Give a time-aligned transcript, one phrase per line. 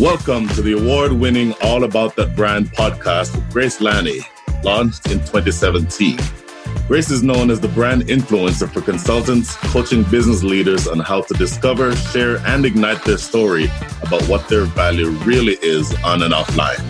[0.00, 4.20] Welcome to the award winning All About That Brand podcast with Grace Lanni,
[4.64, 6.18] launched in 2017.
[6.88, 11.34] Grace is known as the brand influencer for consultants, coaching business leaders on how to
[11.34, 13.66] discover, share, and ignite their story
[14.00, 16.80] about what their value really is on and offline.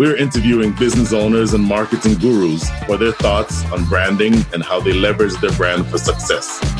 [0.00, 4.92] We're interviewing business owners and marketing gurus for their thoughts on branding and how they
[4.92, 6.75] leverage their brand for success.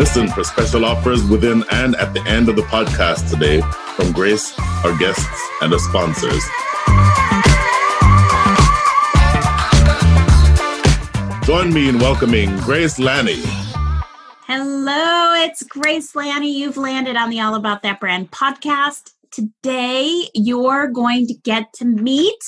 [0.00, 3.60] Listen for special offers within and at the end of the podcast today
[3.96, 5.28] from Grace, our guests,
[5.60, 6.42] and our sponsors.
[11.44, 13.42] Join me in welcoming Grace Lanni.
[14.46, 16.50] Hello, it's Grace Lanni.
[16.50, 19.12] You've landed on the All About That Brand podcast.
[19.30, 22.42] Today, you're going to get to meet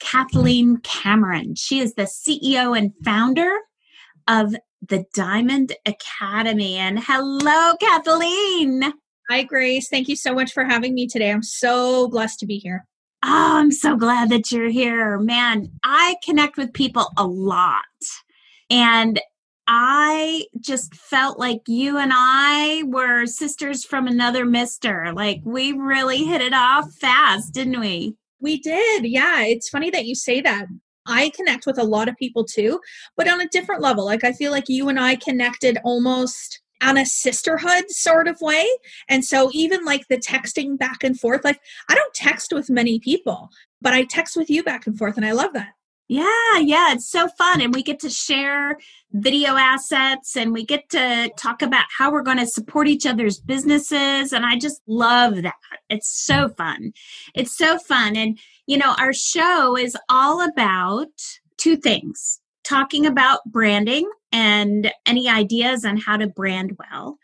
[0.00, 1.54] Kathleen Cameron.
[1.54, 3.52] She is the CEO and founder
[4.26, 4.56] of
[4.86, 6.76] the Diamond Academy.
[6.76, 8.92] And hello, Kathleen.
[9.30, 9.88] Hi, Grace.
[9.88, 11.30] Thank you so much for having me today.
[11.30, 12.86] I'm so blessed to be here.
[13.24, 15.18] Oh, I'm so glad that you're here.
[15.18, 17.84] Man, I connect with people a lot.
[18.70, 19.20] And
[19.66, 25.12] I just felt like you and I were sisters from another mister.
[25.12, 28.14] Like we really hit it off fast, didn't we?
[28.40, 29.04] We did.
[29.04, 29.42] Yeah.
[29.42, 30.66] It's funny that you say that.
[31.08, 32.80] I connect with a lot of people too,
[33.16, 34.04] but on a different level.
[34.04, 38.66] Like I feel like you and I connected almost on a sisterhood sort of way.
[39.08, 43.00] And so even like the texting back and forth, like I don't text with many
[43.00, 43.48] people,
[43.82, 45.70] but I text with you back and forth and I love that.
[46.10, 47.60] Yeah, yeah, it's so fun.
[47.60, 48.78] And we get to share
[49.12, 53.38] video assets and we get to talk about how we're going to support each other's
[53.38, 54.32] businesses.
[54.32, 55.52] And I just love that.
[55.90, 56.92] It's so fun.
[57.34, 58.16] It's so fun.
[58.16, 61.08] And, you know, our show is all about
[61.56, 67.16] two things talking about branding and any ideas on how to brand well.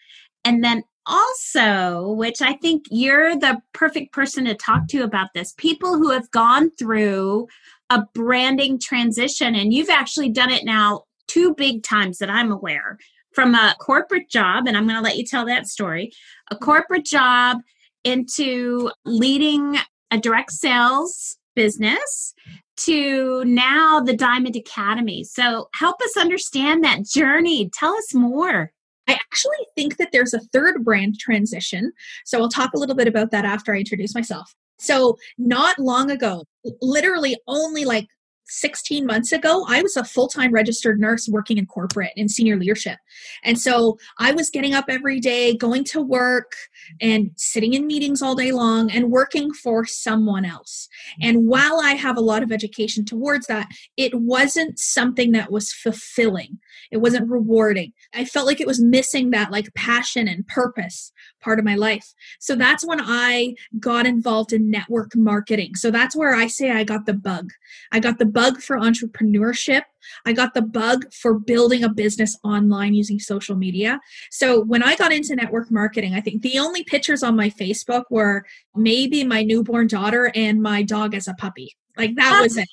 [0.42, 5.52] And then also, which I think you're the perfect person to talk to about this,
[5.58, 7.46] people who have gone through
[7.90, 9.54] a branding transition.
[9.54, 12.96] And you've actually done it now two big times that I'm aware
[13.34, 16.10] from a corporate job, and I'm going to let you tell that story
[16.50, 17.58] a corporate job
[18.02, 19.76] into leading
[20.14, 22.34] a direct sales business
[22.76, 25.24] to now the Diamond Academy.
[25.24, 27.70] So help us understand that journey.
[27.72, 28.72] Tell us more.
[29.06, 31.92] I actually think that there's a third brand transition.
[32.24, 34.54] So I'll talk a little bit about that after I introduce myself.
[34.78, 36.44] So, not long ago,
[36.82, 38.08] literally only like
[38.46, 42.56] 16 months ago, I was a full time registered nurse working in corporate in senior
[42.56, 42.98] leadership.
[43.42, 46.52] And so I was getting up every day, going to work,
[47.00, 50.88] and sitting in meetings all day long and working for someone else.
[51.20, 55.72] And while I have a lot of education towards that, it wasn't something that was
[55.72, 56.58] fulfilling.
[56.94, 57.92] It wasn't rewarding.
[58.14, 62.14] I felt like it was missing that like passion and purpose part of my life.
[62.38, 65.74] So that's when I got involved in network marketing.
[65.74, 67.50] So that's where I say I got the bug.
[67.90, 69.82] I got the bug for entrepreneurship.
[70.24, 73.98] I got the bug for building a business online using social media.
[74.30, 78.04] So when I got into network marketing, I think the only pictures on my Facebook
[78.08, 78.44] were
[78.76, 81.74] maybe my newborn daughter and my dog as a puppy.
[81.96, 82.68] Like that was it.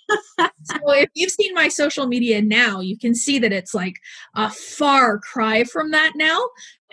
[0.63, 3.95] so if you've seen my social media now, you can see that it's like
[4.35, 6.39] a far cry from that now.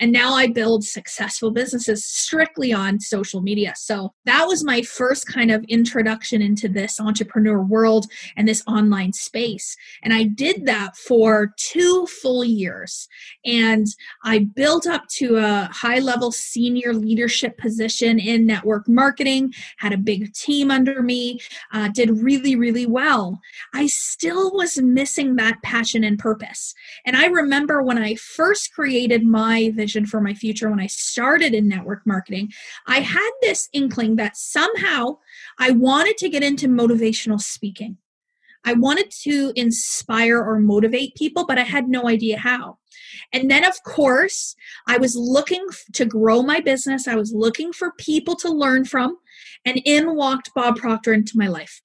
[0.00, 3.74] And now I build successful businesses strictly on social media.
[3.76, 8.06] So that was my first kind of introduction into this entrepreneur world
[8.36, 9.76] and this online space.
[10.02, 13.08] And I did that for two full years.
[13.44, 13.86] And
[14.24, 19.98] I built up to a high level senior leadership position in network marketing, had a
[19.98, 21.40] big team under me,
[21.72, 23.40] uh, did really, really well.
[23.74, 26.74] I still was missing that passion and purpose.
[27.04, 30.86] And I remember when I first created my vision vision for my future when I
[30.86, 32.50] started in network marketing,
[32.86, 35.16] I had this inkling that somehow
[35.58, 37.96] I wanted to get into motivational speaking.
[38.66, 42.76] I wanted to inspire or motivate people, but I had no idea how.
[43.32, 44.54] And then, of course,
[44.86, 45.64] I was looking
[45.94, 47.08] to grow my business.
[47.08, 49.16] I was looking for people to learn from.
[49.64, 51.80] And in walked Bob Proctor into my life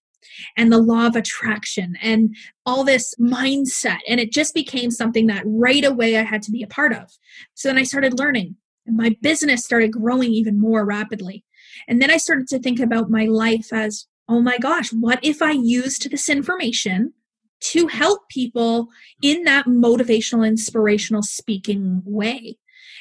[0.57, 2.35] and the law of attraction and
[2.65, 4.00] all this mindset.
[4.07, 7.09] And it just became something that right away I had to be a part of.
[7.53, 11.44] So then I started learning, and my business started growing even more rapidly.
[11.88, 15.41] And then I started to think about my life as oh my gosh, what if
[15.41, 17.13] I used this information
[17.59, 18.88] to help people
[19.21, 22.57] in that motivational, inspirational speaking way?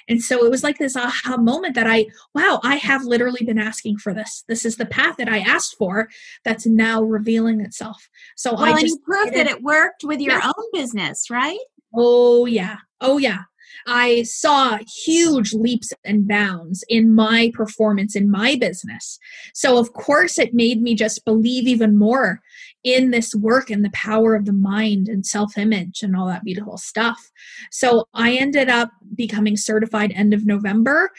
[0.09, 3.59] And so it was like this aha moment that I, wow, I have literally been
[3.59, 4.45] asking for this.
[4.49, 6.09] This is the path that I asked for
[6.45, 8.09] that's now revealing itself.
[8.37, 11.59] So well, I just proved that it worked with your own business, right?
[11.95, 12.77] Oh yeah.
[13.01, 13.43] Oh yeah.
[13.87, 19.19] I saw huge leaps and bounds in my performance in my business.
[19.55, 22.41] So, of course, it made me just believe even more
[22.85, 26.45] in this work and the power of the mind and self image and all that
[26.45, 27.31] beautiful stuff.
[27.71, 31.11] So, I ended up becoming certified end of November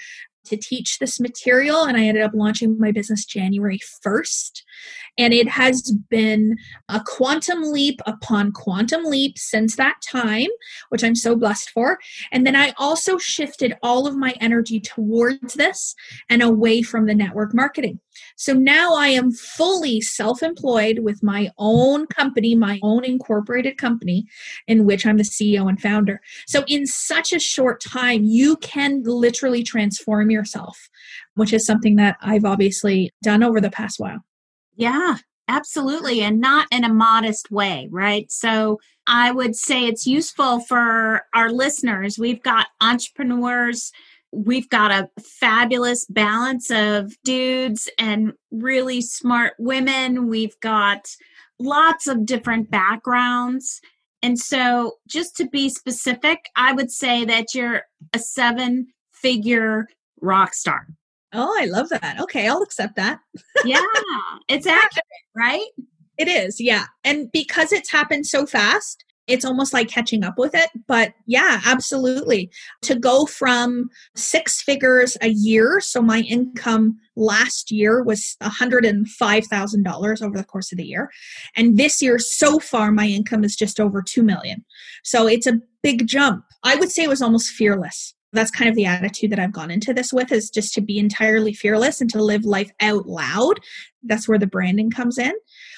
[0.45, 4.61] to teach this material and I ended up launching my business January 1st.
[5.17, 6.57] And it has been
[6.89, 10.49] a quantum leap upon quantum leap since that time,
[10.89, 11.99] which I'm so blessed for.
[12.31, 15.95] And then I also shifted all of my energy towards this
[16.29, 17.99] and away from the network marketing.
[18.35, 24.25] So now I am fully self employed with my own company, my own incorporated company,
[24.67, 26.21] in which I'm the CEO and founder.
[26.47, 30.89] So in such a short time, you can literally transform yourself,
[31.35, 34.23] which is something that I've obviously done over the past while.
[34.75, 35.17] Yeah,
[35.47, 36.21] absolutely.
[36.21, 38.31] And not in a modest way, right?
[38.31, 42.17] So I would say it's useful for our listeners.
[42.17, 43.91] We've got entrepreneurs,
[44.31, 50.27] we've got a fabulous balance of dudes and really smart women.
[50.27, 51.07] We've got
[51.59, 53.79] lots of different backgrounds.
[54.23, 57.83] And so, just to be specific, I would say that you're
[58.13, 59.87] a seven figure
[60.21, 60.87] rock star.
[61.33, 62.17] Oh, I love that.
[62.21, 63.19] Okay, I'll accept that.
[63.65, 63.81] yeah,
[64.47, 65.03] it's accurate,
[65.35, 65.65] right?
[66.17, 66.85] It is, yeah.
[67.03, 70.69] And because it's happened so fast, it's almost like catching up with it.
[70.87, 72.51] But yeah, absolutely.
[72.83, 80.37] To go from six figures a year, so my income last year was $105,000 over
[80.37, 81.09] the course of the year.
[81.55, 84.65] And this year, so far, my income is just over 2 million.
[85.03, 86.43] So it's a big jump.
[86.63, 89.71] I would say it was almost fearless that's kind of the attitude that I've gone
[89.71, 93.59] into this with is just to be entirely fearless and to live life out loud.
[94.03, 95.33] That's where the branding comes in.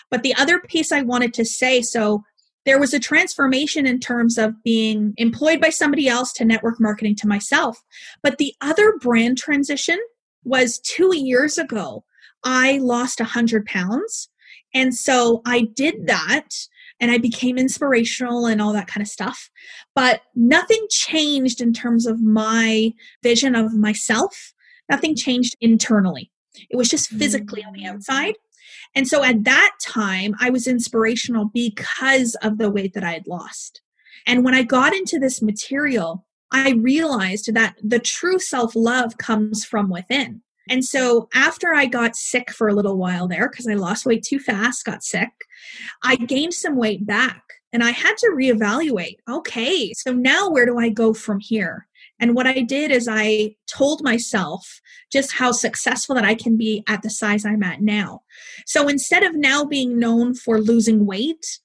[0.09, 2.23] But the other piece I wanted to say so
[2.65, 7.15] there was a transformation in terms of being employed by somebody else to network marketing
[7.17, 7.77] to myself.
[8.23, 9.99] But the other brand transition
[10.43, 12.03] was two years ago.
[12.43, 14.29] I lost 100 pounds.
[14.73, 16.49] And so I did that
[16.99, 19.49] and I became inspirational and all that kind of stuff.
[19.93, 24.53] But nothing changed in terms of my vision of myself.
[24.89, 26.31] Nothing changed internally.
[26.69, 27.93] It was just physically on the mm.
[27.93, 28.35] outside.
[28.95, 33.27] And so at that time, I was inspirational because of the weight that I had
[33.27, 33.81] lost.
[34.25, 39.65] And when I got into this material, I realized that the true self love comes
[39.65, 40.41] from within.
[40.69, 44.23] And so after I got sick for a little while there, because I lost weight
[44.23, 45.29] too fast, got sick,
[46.03, 49.17] I gained some weight back and I had to reevaluate.
[49.29, 51.87] Okay, so now where do I go from here?
[52.19, 54.79] And what I did is I told myself
[55.11, 58.21] just how successful that I can be at the size I'm at now.
[58.65, 61.59] So instead of now being known for losing weight,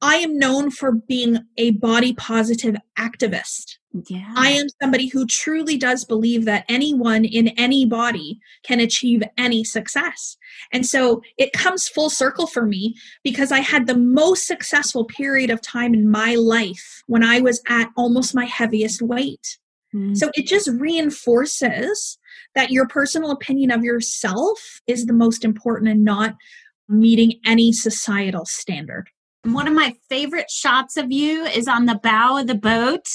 [0.00, 3.78] I am known for being a body positive activist.
[4.08, 4.32] Yeah.
[4.36, 9.64] I am somebody who truly does believe that anyone in any body can achieve any
[9.64, 10.36] success.
[10.72, 15.50] And so it comes full circle for me because I had the most successful period
[15.50, 19.58] of time in my life when I was at almost my heaviest weight.
[19.94, 20.14] Mm-hmm.
[20.14, 22.18] So it just reinforces
[22.54, 26.36] that your personal opinion of yourself is the most important and not
[26.88, 29.08] meeting any societal standard.
[29.54, 33.06] One of my favorite shots of you is on the bow of the boat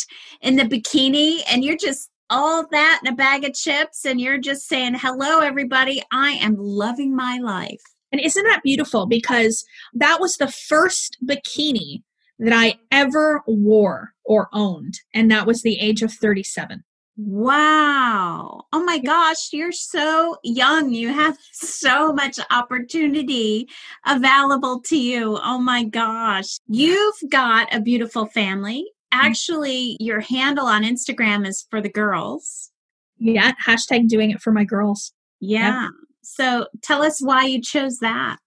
[0.42, 4.40] in the bikini, and you're just all that in a bag of chips and you're
[4.40, 6.02] just saying, hello, everybody.
[6.12, 7.82] I am loving my life.
[8.12, 9.06] And isn't that beautiful?
[9.06, 9.64] Because
[9.94, 12.02] that was the first bikini
[12.40, 14.96] that I ever wore or owned.
[15.14, 16.84] And that was the age of 37.
[17.16, 18.66] Wow.
[18.74, 20.92] Oh my gosh, you're so young.
[20.92, 23.68] You have so much opportunity
[24.06, 25.40] available to you.
[25.44, 26.58] Oh my gosh.
[26.68, 28.86] You've got a beautiful family.
[29.14, 29.26] Mm-hmm.
[29.26, 32.72] Actually, your handle on Instagram is for the girls.
[33.20, 35.14] Yeah, hashtag doing it for my girls.
[35.40, 35.90] Yeah.
[36.24, 38.38] So tell us why you chose that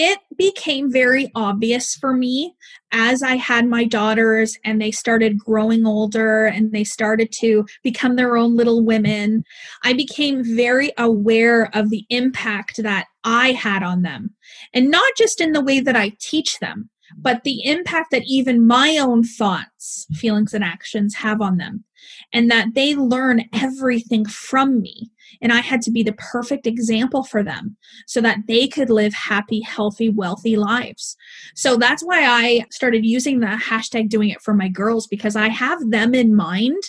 [0.00, 2.54] it became very obvious for me
[2.92, 8.14] as I had my daughters and they started growing older and they started to become
[8.14, 9.42] their own little women.
[9.82, 14.30] I became very aware of the impact that I had on them.
[14.72, 18.66] And not just in the way that I teach them, but the impact that even
[18.66, 21.84] my own thoughts, feelings, and actions have on them.
[22.32, 25.10] And that they learn everything from me.
[25.42, 29.14] And I had to be the perfect example for them so that they could live
[29.14, 31.16] happy, healthy, wealthy lives.
[31.54, 35.48] So that's why I started using the hashtag doing it for my girls because I
[35.48, 36.82] have them in mind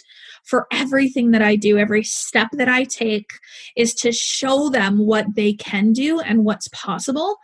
[0.49, 3.31] for everything that I do, every step that I take
[3.75, 7.37] is to show them what they can do and what's possible.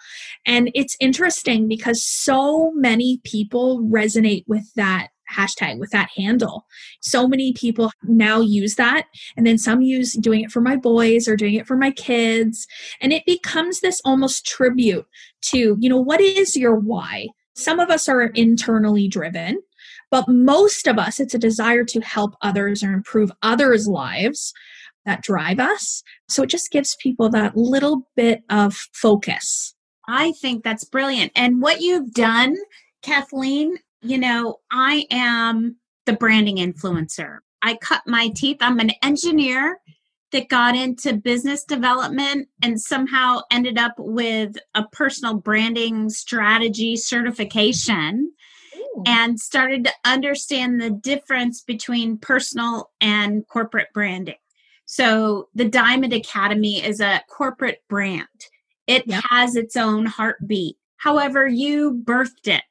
[0.48, 6.66] And it's interesting because so many people resonate with that hashtag with that handle.
[7.02, 9.08] So many people now use that.
[9.36, 12.68] And then some use doing it for my boys or doing it for my kids.
[13.02, 15.06] And it becomes this almost tribute
[15.46, 17.28] to, you know, what is your why?
[17.56, 19.62] Some of us are internally driven,
[20.12, 24.54] but most of us, it's a desire to help others or improve others' lives
[25.06, 26.04] that drive us.
[26.28, 29.76] So it just gives people that little bit of focus.
[30.08, 31.32] I think that's brilliant.
[31.36, 32.56] And what you've done,
[33.02, 37.38] Kathleen, you know, I am the branding influencer.
[37.62, 38.58] I cut my teeth.
[38.62, 39.80] I'm an engineer
[40.32, 48.32] that got into business development and somehow ended up with a personal branding strategy certification.
[49.06, 54.36] And started to understand the difference between personal and corporate branding.
[54.86, 58.28] So, the Diamond Academy is a corporate brand,
[58.88, 59.24] it yep.
[59.30, 60.78] has its own heartbeat.
[60.98, 62.64] However, you birthed it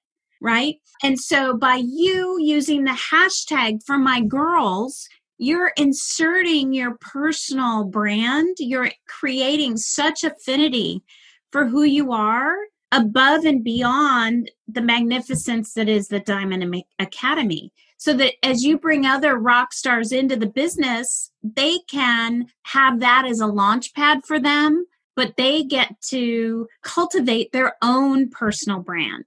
[0.45, 0.77] right?
[1.03, 8.57] And so by you using the hashtag for my girls, you're inserting your personal brand,
[8.59, 11.03] you're creating such affinity
[11.51, 12.57] for who you are
[12.95, 17.73] above and beyond the magnificence that is the Diamond Academy.
[17.97, 23.27] So that as you bring other rock stars into the business, they can have that
[23.27, 24.87] as a launch pad for them,
[25.17, 29.25] but they get to cultivate their own personal brand.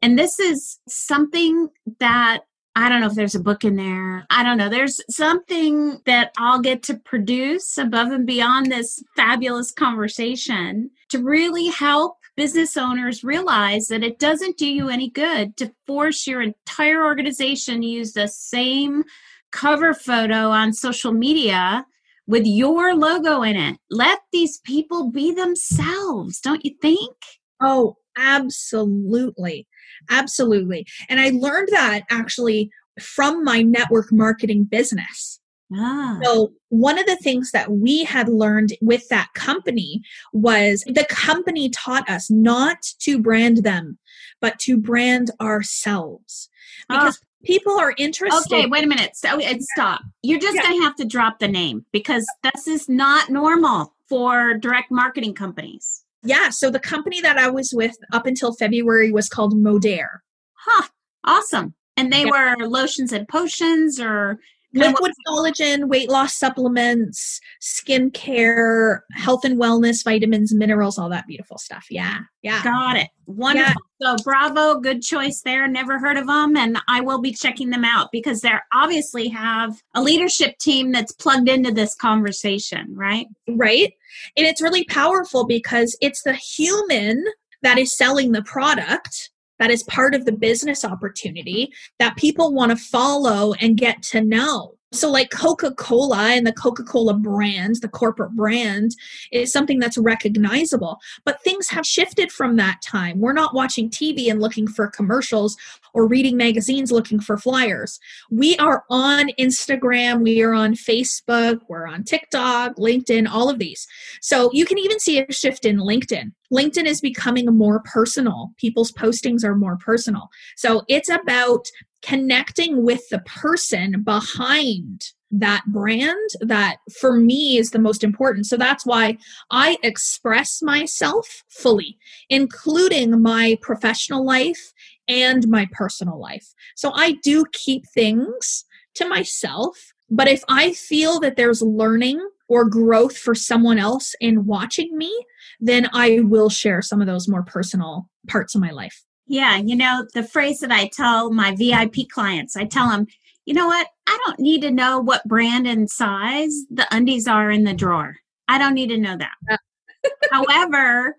[0.00, 2.44] And this is something that
[2.76, 4.24] I don't know if there's a book in there.
[4.30, 4.68] I don't know.
[4.68, 11.66] There's something that I'll get to produce above and beyond this fabulous conversation to really
[11.66, 17.04] help business owners realize that it doesn't do you any good to force your entire
[17.04, 19.04] organization to use the same
[19.52, 21.84] cover photo on social media
[22.26, 23.76] with your logo in it.
[23.90, 27.14] Let these people be themselves, don't you think?
[27.60, 29.68] Oh, absolutely.
[30.08, 30.86] Absolutely.
[31.10, 35.39] And I learned that actually from my network marketing business.
[35.76, 36.18] Ah.
[36.22, 41.68] So, one of the things that we had learned with that company was the company
[41.70, 43.98] taught us not to brand them,
[44.40, 46.48] but to brand ourselves.
[46.88, 46.98] Ah.
[46.98, 47.26] Because ah.
[47.44, 48.54] people are interested.
[48.54, 49.16] Okay, wait a minute.
[49.16, 49.40] So,
[49.74, 50.00] stop.
[50.22, 50.62] You're just yeah.
[50.62, 55.34] going to have to drop the name because this is not normal for direct marketing
[55.34, 60.18] companies yeah, so the company that I was with up until February was called Modere.
[60.52, 60.88] Huh.
[61.24, 61.74] Awesome.
[61.96, 62.56] And they yeah.
[62.58, 64.38] were lotions and potions or
[64.72, 71.86] liquid collagen, weight loss supplements, skincare, health and wellness, vitamins, minerals, all that beautiful stuff.
[71.90, 72.18] Yeah.
[72.42, 72.62] Yeah.
[72.62, 73.08] Got it.
[73.26, 73.74] Wonderful.
[74.00, 74.16] Yeah.
[74.16, 75.66] So bravo, good choice there.
[75.68, 79.82] Never heard of them and I will be checking them out because they obviously have
[79.94, 83.26] a leadership team that's plugged into this conversation, right?
[83.48, 83.92] Right.
[84.36, 87.24] And it's really powerful because it's the human
[87.62, 92.70] that is selling the product that is part of the business opportunity that people want
[92.70, 94.74] to follow and get to know.
[94.92, 98.90] So, like Coca Cola and the Coca Cola brand, the corporate brand,
[99.30, 100.98] is something that's recognizable.
[101.24, 103.20] But things have shifted from that time.
[103.20, 105.56] We're not watching TV and looking for commercials
[105.94, 108.00] or reading magazines looking for flyers.
[108.32, 113.86] We are on Instagram, we are on Facebook, we're on TikTok, LinkedIn, all of these.
[114.20, 116.32] So, you can even see a shift in LinkedIn.
[116.52, 118.52] LinkedIn is becoming more personal.
[118.56, 120.28] People's postings are more personal.
[120.56, 121.66] So, it's about
[122.02, 128.46] connecting with the person behind that brand that for me is the most important.
[128.46, 129.16] So that's why
[129.50, 134.72] I express myself fully, including my professional life
[135.06, 136.54] and my personal life.
[136.74, 138.64] So I do keep things
[138.94, 144.46] to myself, but if I feel that there's learning or growth for someone else in
[144.46, 145.16] watching me,
[145.60, 149.04] then I will share some of those more personal parts of my life.
[149.26, 153.06] Yeah, you know, the phrase that I tell my VIP clients, I tell them,
[153.44, 153.86] you know what?
[154.06, 158.16] I don't need to know what brand and size the undies are in the drawer.
[158.48, 159.60] I don't need to know that.
[160.32, 161.16] However,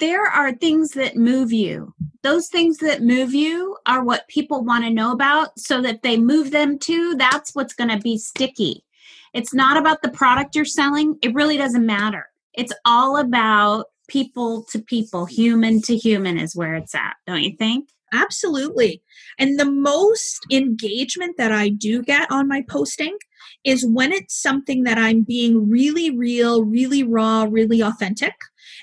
[0.00, 1.94] there are things that move you.
[2.24, 6.16] Those things that move you are what people want to know about so that they
[6.16, 8.84] move them to, that's what's going to be sticky.
[9.32, 11.16] It's not about the product you're selling.
[11.22, 12.31] It really doesn't matter.
[12.54, 17.56] It's all about people to people, human to human is where it's at, don't you
[17.56, 17.88] think?
[18.12, 19.02] Absolutely.
[19.38, 23.16] And the most engagement that I do get on my posting
[23.64, 28.34] is when it's something that I'm being really real, really raw, really authentic,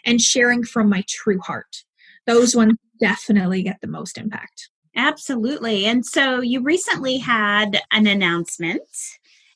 [0.03, 1.83] and sharing from my true heart.
[2.25, 4.69] Those ones definitely get the most impact.
[4.95, 5.85] Absolutely.
[5.85, 8.81] And so you recently had an announcement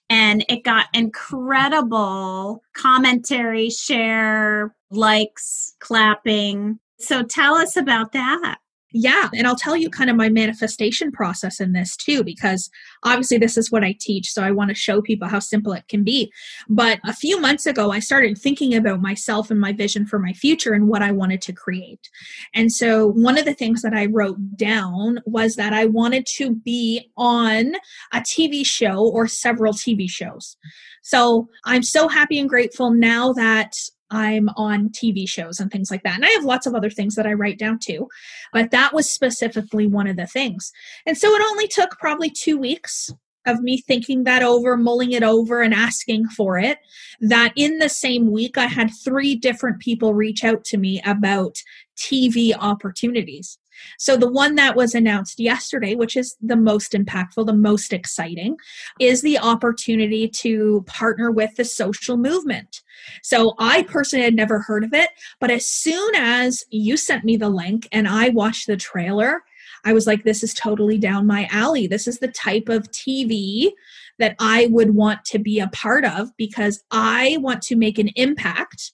[0.10, 6.80] and it got incredible commentary, share, likes, clapping.
[7.00, 8.58] So tell us about that.
[8.96, 12.70] Yeah, and I'll tell you kind of my manifestation process in this too, because
[13.04, 14.32] obviously this is what I teach.
[14.32, 16.32] So I want to show people how simple it can be.
[16.70, 20.32] But a few months ago, I started thinking about myself and my vision for my
[20.34, 22.08] future and what I wanted to create.
[22.54, 26.54] And so one of the things that I wrote down was that I wanted to
[26.54, 27.74] be on
[28.14, 30.56] a TV show or several TV shows.
[31.02, 33.74] So I'm so happy and grateful now that
[34.14, 36.16] I'm on TV shows and things like that.
[36.16, 38.08] And I have lots of other things that I write down too,
[38.54, 40.72] but that was specifically one of the things.
[41.06, 43.12] And so it only took probably two weeks
[43.46, 46.78] of me thinking that over, mulling it over, and asking for it.
[47.20, 51.58] That in the same week, I had three different people reach out to me about
[51.98, 53.58] TV opportunities.
[53.98, 58.58] So, the one that was announced yesterday, which is the most impactful, the most exciting,
[59.00, 62.82] is the opportunity to partner with the social movement.
[63.22, 67.38] So, I personally had never heard of it, but as soon as you sent me
[67.38, 69.44] the link and I watched the trailer,
[69.86, 71.88] I was like, this is totally down my alley.
[71.88, 73.72] This is the type of TV
[74.20, 78.10] that I would want to be a part of because I want to make an
[78.16, 78.94] impact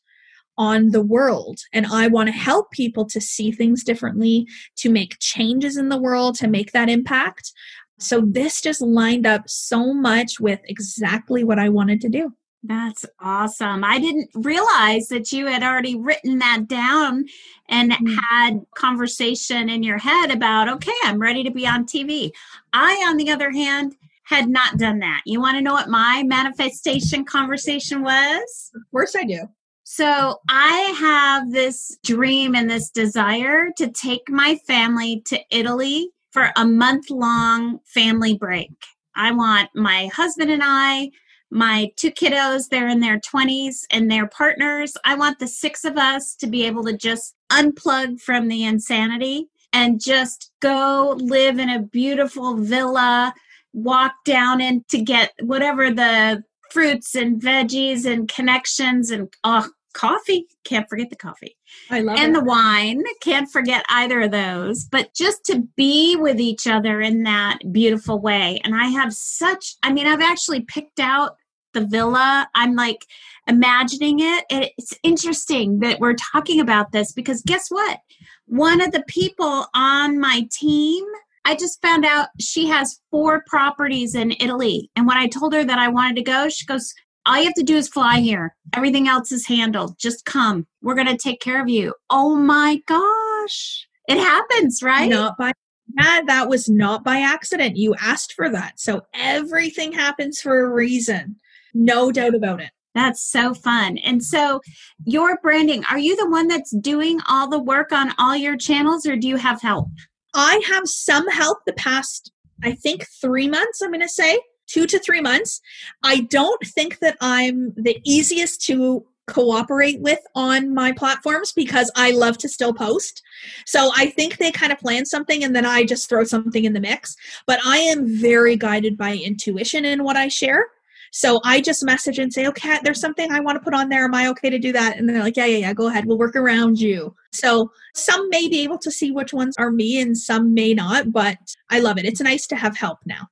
[0.59, 1.61] on the world.
[1.73, 4.45] And I want to help people to see things differently,
[4.75, 7.53] to make changes in the world, to make that impact.
[7.97, 12.33] So this just lined up so much with exactly what I wanted to do.
[12.61, 13.85] That's awesome.
[13.85, 17.25] I didn't realize that you had already written that down
[17.69, 18.17] and mm-hmm.
[18.29, 22.31] had conversation in your head about, okay, I'm ready to be on TV.
[22.73, 25.21] I, on the other hand, had not done that.
[25.25, 28.71] You want to know what my manifestation conversation was?
[28.75, 29.47] Of course I do.
[29.91, 36.51] So I have this dream and this desire to take my family to Italy for
[36.55, 38.69] a month long family break.
[39.15, 41.09] I want my husband and I,
[41.49, 44.95] my two kiddos, they're in their 20s, and their partners.
[45.05, 49.47] I want the six of us to be able to just unplug from the insanity
[49.73, 53.33] and just go live in a beautiful villa,
[53.73, 60.45] walk down and to get whatever the fruits and veggies and connections and oh coffee.
[60.63, 61.57] Can't forget the coffee.
[61.89, 62.39] I love and it.
[62.39, 63.01] the wine.
[63.21, 64.85] Can't forget either of those.
[64.85, 68.59] But just to be with each other in that beautiful way.
[68.63, 71.35] And i have such i mean i've actually picked out
[71.73, 72.49] the villa.
[72.55, 73.05] I'm like
[73.47, 74.45] imagining it.
[74.49, 77.99] It's interesting that we're talking about this because guess what?
[78.47, 81.05] One of the people on my team
[81.45, 84.91] I just found out she has four properties in Italy.
[84.95, 86.93] And when I told her that I wanted to go, she goes,
[87.29, 88.55] all you have to do is fly here.
[88.75, 89.99] Everything else is handled.
[89.99, 90.65] Just come.
[90.81, 91.93] We're going to take care of you.
[92.09, 93.87] Oh my gosh.
[94.07, 95.09] It happens, right?
[95.09, 95.53] Not by
[95.99, 97.77] yeah, that was not by accident.
[97.77, 98.79] You asked for that.
[98.79, 101.35] So everything happens for a reason.
[101.73, 102.71] No doubt about it.
[102.95, 103.97] That's so fun.
[103.99, 104.61] And so,
[105.05, 109.05] your branding, are you the one that's doing all the work on all your channels
[109.05, 109.87] or do you have help?
[110.33, 112.31] I have some help the past,
[112.63, 114.39] I think, three months, I'm going to say
[114.69, 115.61] two to three months.
[116.03, 122.11] I don't think that I'm the easiest to cooperate with on my platforms because I
[122.11, 123.21] love to still post.
[123.65, 126.73] So I think they kind of plan something and then I just throw something in
[126.73, 127.15] the mix.
[127.45, 130.65] But I am very guided by intuition in what I share.
[131.11, 134.05] So I just message and say, okay, there's something I want to put on there.
[134.05, 134.97] Am I okay to do that?
[134.97, 136.05] And they're like, yeah, yeah, yeah, go ahead.
[136.05, 137.15] We'll work around you.
[137.31, 141.11] So some may be able to see which ones are me and some may not,
[141.11, 141.37] but
[141.69, 142.05] I love it.
[142.05, 143.27] It's nice to have help now.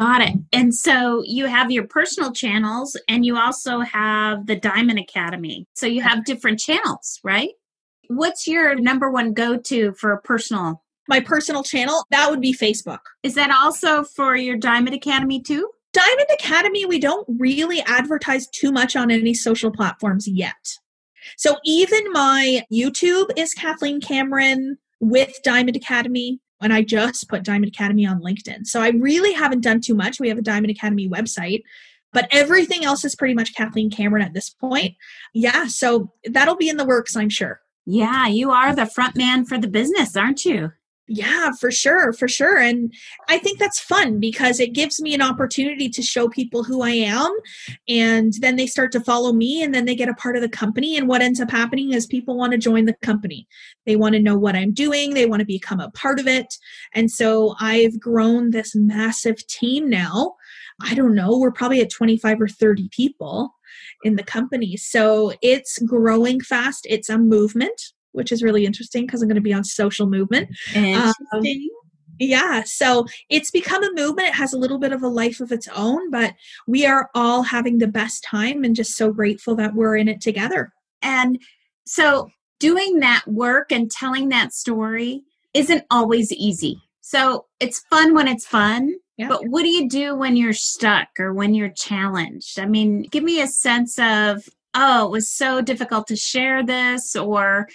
[0.00, 0.34] Got it.
[0.50, 5.66] And so you have your personal channels and you also have the Diamond Academy.
[5.74, 7.50] So you have different channels, right?
[8.08, 10.82] What's your number one go to for personal?
[11.06, 13.00] My personal channel, that would be Facebook.
[13.22, 15.68] Is that also for your Diamond Academy too?
[15.92, 20.78] Diamond Academy, we don't really advertise too much on any social platforms yet.
[21.36, 27.72] So even my YouTube is Kathleen Cameron with Diamond Academy and I just put Diamond
[27.72, 28.66] Academy on LinkedIn.
[28.66, 30.20] So I really haven't done too much.
[30.20, 31.62] We have a Diamond Academy website,
[32.12, 34.94] but everything else is pretty much Kathleen Cameron at this point.
[35.32, 37.60] Yeah, so that'll be in the works, I'm sure.
[37.86, 40.72] Yeah, you are the front man for the business, aren't you?
[41.12, 42.56] Yeah, for sure, for sure.
[42.56, 42.94] And
[43.28, 46.90] I think that's fun because it gives me an opportunity to show people who I
[46.90, 47.36] am.
[47.88, 50.48] And then they start to follow me and then they get a part of the
[50.48, 50.96] company.
[50.96, 53.48] And what ends up happening is people want to join the company.
[53.86, 56.54] They want to know what I'm doing, they want to become a part of it.
[56.94, 60.36] And so I've grown this massive team now.
[60.80, 63.52] I don't know, we're probably at 25 or 30 people
[64.04, 64.76] in the company.
[64.76, 66.86] So it's growing fast.
[66.88, 70.50] It's a movement which is really interesting because I'm going to be on social movement.
[71.32, 71.42] Um,
[72.18, 74.28] yeah, so it's become a movement.
[74.28, 76.34] It has a little bit of a life of its own, but
[76.66, 80.20] we are all having the best time and just so grateful that we're in it
[80.20, 80.70] together.
[81.00, 81.40] And
[81.86, 85.22] so doing that work and telling that story
[85.54, 86.80] isn't always easy.
[87.00, 89.28] So it's fun when it's fun, yeah.
[89.28, 92.58] but what do you do when you're stuck or when you're challenged?
[92.60, 97.16] I mean, give me a sense of, oh, it was so difficult to share this,
[97.16, 97.66] or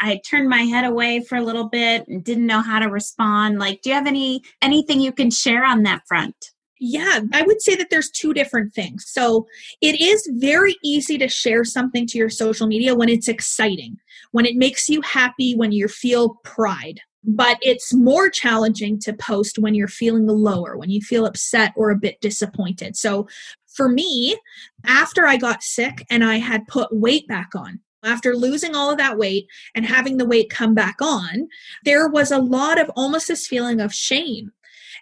[0.00, 3.58] I turned my head away for a little bit and didn't know how to respond.
[3.58, 6.52] Like, do you have any anything you can share on that front?
[6.80, 9.06] Yeah, I would say that there's two different things.
[9.08, 9.46] So,
[9.80, 13.96] it is very easy to share something to your social media when it's exciting,
[14.32, 17.00] when it makes you happy, when you feel pride.
[17.22, 21.90] But it's more challenging to post when you're feeling lower, when you feel upset or
[21.90, 22.96] a bit disappointed.
[22.96, 23.28] So,
[23.74, 24.36] for me,
[24.84, 28.98] after I got sick and I had put weight back on, after losing all of
[28.98, 31.48] that weight and having the weight come back on,
[31.84, 34.52] there was a lot of almost this feeling of shame.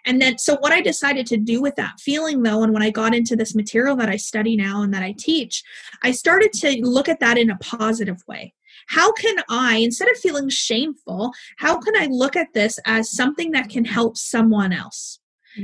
[0.05, 2.89] And then, so what I decided to do with that feeling, though, and when I
[2.89, 5.63] got into this material that I study now and that I teach,
[6.01, 8.53] I started to look at that in a positive way.
[8.87, 13.51] How can I, instead of feeling shameful, how can I look at this as something
[13.51, 15.19] that can help someone else?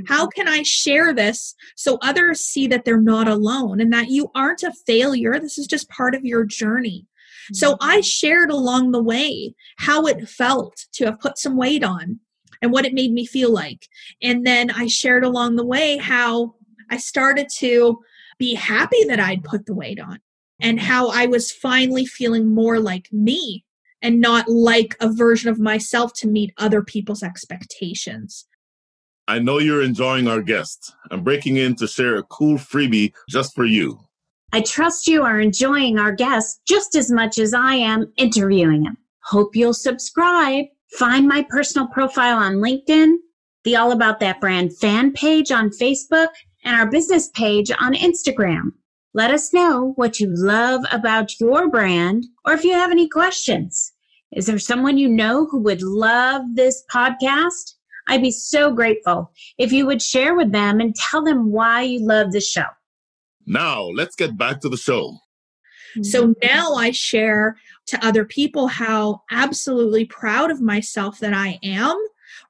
[0.07, 0.41] How mm-hmm.
[0.41, 4.63] can I share this so others see that they're not alone and that you aren't
[4.63, 5.39] a failure?
[5.39, 7.07] This is just part of your journey.
[7.53, 8.01] So I mm-hmm.
[8.01, 12.19] shared along the way how it felt to have put some weight on
[12.61, 13.87] and what it made me feel like.
[14.21, 16.55] And then I shared along the way how
[16.89, 17.99] I started to
[18.37, 20.19] be happy that I'd put the weight on
[20.61, 23.63] and how I was finally feeling more like me
[24.01, 28.45] and not like a version of myself to meet other people's expectations.
[29.27, 30.93] I know you're enjoying our guest.
[31.11, 33.99] I'm breaking in to share a cool freebie just for you.
[34.51, 38.97] I trust you are enjoying our guest just as much as I am interviewing him.
[39.25, 40.65] Hope you'll subscribe.
[40.97, 43.17] Find my personal profile on LinkedIn,
[43.63, 46.29] the All About That Brand fan page on Facebook,
[46.63, 48.71] and our business page on Instagram.
[49.13, 53.93] Let us know what you love about your brand or if you have any questions.
[54.31, 57.75] Is there someone you know who would love this podcast?
[58.07, 61.99] I'd be so grateful if you would share with them and tell them why you
[62.05, 62.65] love the show.
[63.49, 65.17] Now, let's get back to the show.
[66.03, 66.47] So mm-hmm.
[66.47, 67.57] now I share
[67.87, 71.97] to other people how absolutely proud of myself that I am,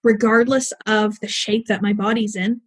[0.04, 2.60] regardless of the shape that my body's in.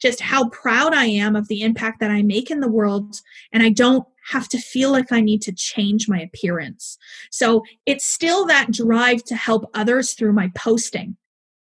[0.00, 3.20] Just how proud I am of the impact that I make in the world.
[3.52, 6.96] And I don't have to feel like I need to change my appearance.
[7.30, 11.16] So it's still that drive to help others through my posting.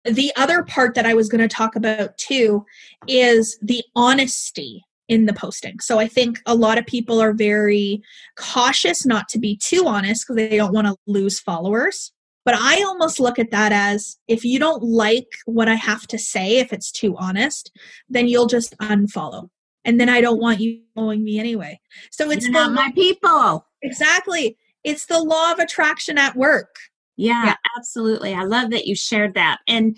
[0.05, 2.65] The other part that I was going to talk about too
[3.07, 5.79] is the honesty in the posting.
[5.79, 8.01] So I think a lot of people are very
[8.37, 12.11] cautious not to be too honest because they don't want to lose followers.
[12.45, 16.17] But I almost look at that as if you don't like what I have to
[16.17, 17.71] say, if it's too honest,
[18.09, 19.49] then you'll just unfollow.
[19.85, 21.79] And then I don't want you following me anyway.
[22.11, 23.65] So it's not my people.
[23.81, 24.57] Exactly.
[24.83, 26.75] It's the law of attraction at work.
[27.15, 28.33] Yeah, yeah, absolutely.
[28.33, 29.59] I love that you shared that.
[29.67, 29.97] And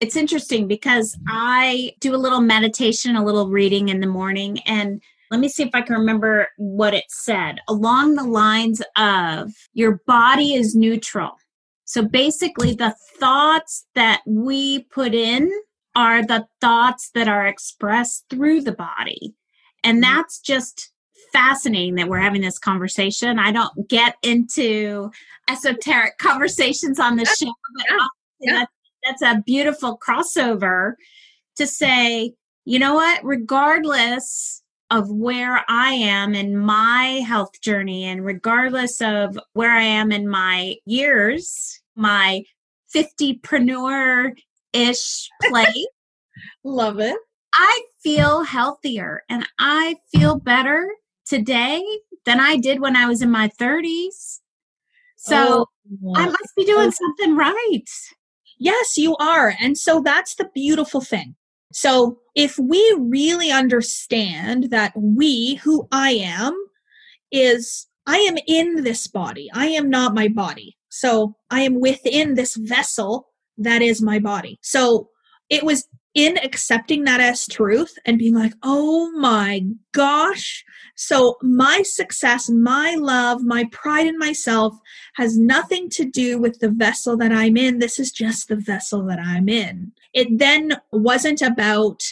[0.00, 5.00] it's interesting because I do a little meditation, a little reading in the morning, and
[5.30, 10.00] let me see if I can remember what it said along the lines of your
[10.06, 11.32] body is neutral.
[11.84, 15.50] So basically, the thoughts that we put in
[15.94, 19.34] are the thoughts that are expressed through the body.
[19.82, 20.14] And mm-hmm.
[20.14, 20.90] that's just
[21.32, 23.38] fascinating that we're having this conversation.
[23.38, 25.10] I don't get into
[25.48, 27.86] esoteric conversations on the show, but
[28.40, 28.52] yeah.
[28.52, 28.72] that's
[29.06, 30.94] that's a beautiful crossover
[31.56, 32.34] to say
[32.68, 33.24] you know what?
[33.24, 40.10] Regardless of where I am in my health journey and regardless of where I am
[40.10, 42.42] in my years, my
[42.94, 44.32] 50preneur
[44.72, 45.86] ish place,
[46.64, 47.16] Love it.
[47.54, 50.88] I feel healthier and I feel better
[51.24, 51.82] today
[52.24, 54.40] than I did when I was in my 30s.
[55.16, 55.66] So Oh,
[56.16, 57.84] I must be doing something right.
[58.58, 59.54] Yes, you are.
[59.60, 61.34] And so that's the beautiful thing.
[61.72, 66.56] So if we really understand that we, who I am,
[67.30, 70.76] is I am in this body, I am not my body.
[70.88, 74.58] So I am within this vessel that is my body.
[74.62, 75.10] So
[75.50, 80.64] it was in accepting that as truth and being like, oh my gosh.
[80.94, 84.74] So my success, my love, my pride in myself
[85.16, 87.80] has nothing to do with the vessel that I'm in.
[87.80, 89.92] This is just the vessel that I'm in.
[90.14, 92.02] It then wasn't about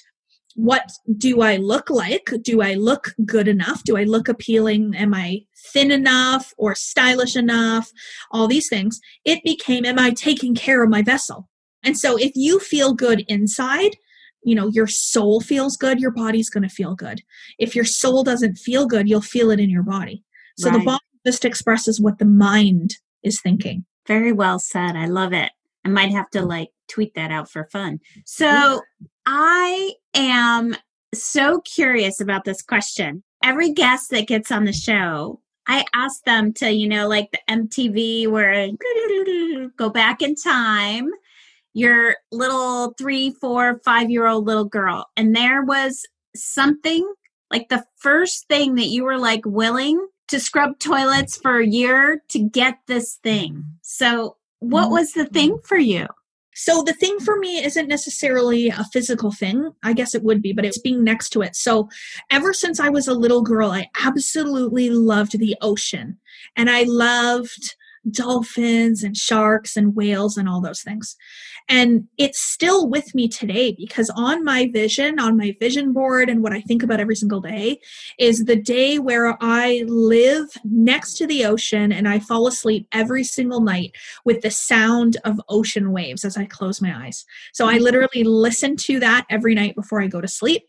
[0.54, 2.30] what do I look like?
[2.42, 3.84] Do I look good enough?
[3.84, 4.94] Do I look appealing?
[4.94, 7.90] Am I thin enough or stylish enough?
[8.30, 9.00] All these things.
[9.24, 11.48] It became, am I taking care of my vessel?
[11.84, 13.96] And so if you feel good inside,
[14.42, 17.22] you know, your soul feels good, your body's going to feel good.
[17.58, 20.22] If your soul doesn't feel good, you'll feel it in your body.
[20.58, 23.84] So the body just expresses what the mind is thinking.
[24.06, 24.96] Very well said.
[24.96, 25.50] I love it.
[25.84, 27.98] I might have to like tweet that out for fun.
[28.24, 28.80] So
[29.26, 30.76] I am
[31.14, 33.22] so curious about this question.
[33.42, 37.38] Every guest that gets on the show, I ask them to, you know, like the
[37.50, 38.68] MTV where
[39.76, 41.10] go back in time,
[41.74, 45.06] your little three, four, five year old little girl.
[45.16, 47.12] And there was something
[47.50, 52.22] like the first thing that you were like willing to scrub toilets for a year
[52.30, 53.64] to get this thing.
[53.82, 55.66] So, what was the thing mm-hmm.
[55.66, 56.06] for you?
[56.54, 59.72] So the thing for me isn't necessarily a physical thing.
[59.82, 61.56] I guess it would be, but it's being next to it.
[61.56, 61.88] So
[62.30, 66.18] ever since I was a little girl, I absolutely loved the ocean
[66.56, 67.74] and I loved
[68.10, 71.16] dolphins and sharks and whales and all those things.
[71.68, 76.42] And it's still with me today because on my vision, on my vision board, and
[76.42, 77.80] what I think about every single day
[78.18, 83.24] is the day where I live next to the ocean and I fall asleep every
[83.24, 83.92] single night
[84.24, 87.24] with the sound of ocean waves as I close my eyes.
[87.52, 87.84] So I mm-hmm.
[87.84, 90.64] literally listen to that every night before I go to sleep.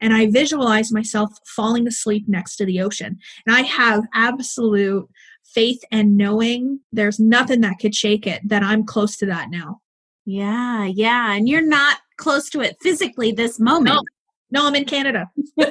[0.00, 3.18] And I visualize myself falling asleep next to the ocean.
[3.46, 5.08] And I have absolute
[5.54, 9.80] faith and knowing there's nothing that could shake it that I'm close to that now.
[10.24, 11.34] Yeah, yeah.
[11.34, 14.06] And you're not close to it physically this moment.
[14.50, 15.30] No, I'm in Canada.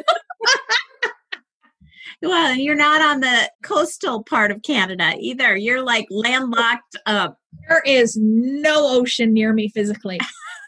[2.23, 5.57] Well, and you're not on the coastal part of Canada either.
[5.57, 7.37] You're like landlocked up.
[7.67, 10.19] There is no ocean near me physically,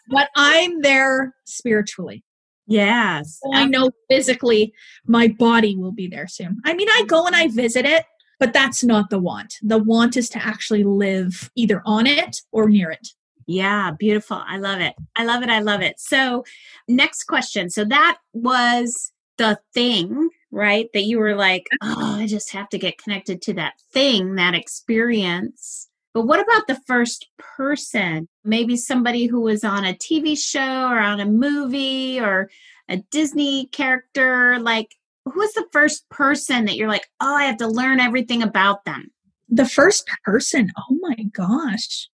[0.09, 2.23] but I'm there spiritually.
[2.65, 3.39] Yes.
[3.43, 4.73] So I know physically
[5.05, 6.59] my body will be there soon.
[6.65, 8.05] I mean, I go and I visit it,
[8.43, 9.55] but that's not the want.
[9.61, 13.07] The want is to actually live either on it or near it.
[13.47, 14.43] Yeah, beautiful.
[14.45, 14.95] I love it.
[15.15, 15.49] I love it.
[15.49, 15.97] I love it.
[15.97, 16.43] So,
[16.89, 17.69] next question.
[17.69, 20.89] So, that was the thing, right?
[20.93, 24.55] That you were like, oh, I just have to get connected to that thing, that
[24.55, 25.87] experience.
[26.13, 28.27] But what about the first person?
[28.43, 32.49] Maybe somebody who was on a TV show or on a movie or
[32.89, 34.59] a Disney character.
[34.59, 38.41] Like, who was the first person that you're like, oh, I have to learn everything
[38.43, 39.11] about them?
[39.49, 42.09] The first person, oh my gosh.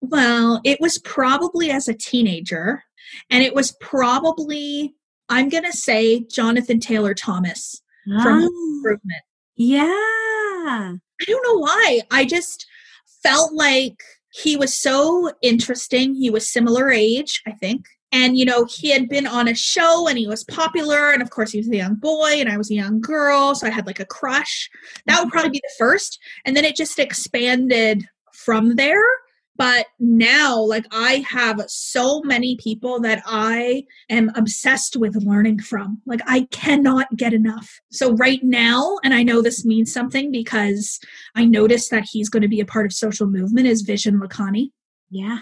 [0.00, 2.82] Well, it was probably as a teenager,
[3.30, 4.94] and it was probably,
[5.28, 7.80] I'm going to say, Jonathan Taylor Thomas
[8.22, 9.22] from Oh, Improvement.
[9.56, 9.84] yeah.
[9.84, 12.00] I don't know why.
[12.10, 12.66] I just
[13.22, 16.14] felt like he was so interesting.
[16.14, 17.84] He was similar age, I think.
[18.12, 21.12] And, you know, he had been on a show and he was popular.
[21.12, 23.54] And of course, he was a young boy and I was a young girl.
[23.54, 24.68] So I had like a crush.
[25.06, 26.20] That would probably be the first.
[26.44, 29.02] And then it just expanded from there.
[29.56, 36.00] But now, like, I have so many people that I am obsessed with learning from.
[36.06, 37.80] Like, I cannot get enough.
[37.90, 40.98] So, right now, and I know this means something because
[41.34, 44.70] I noticed that he's going to be a part of social movement, is Vishen Lakhiani.
[45.10, 45.40] Yeah.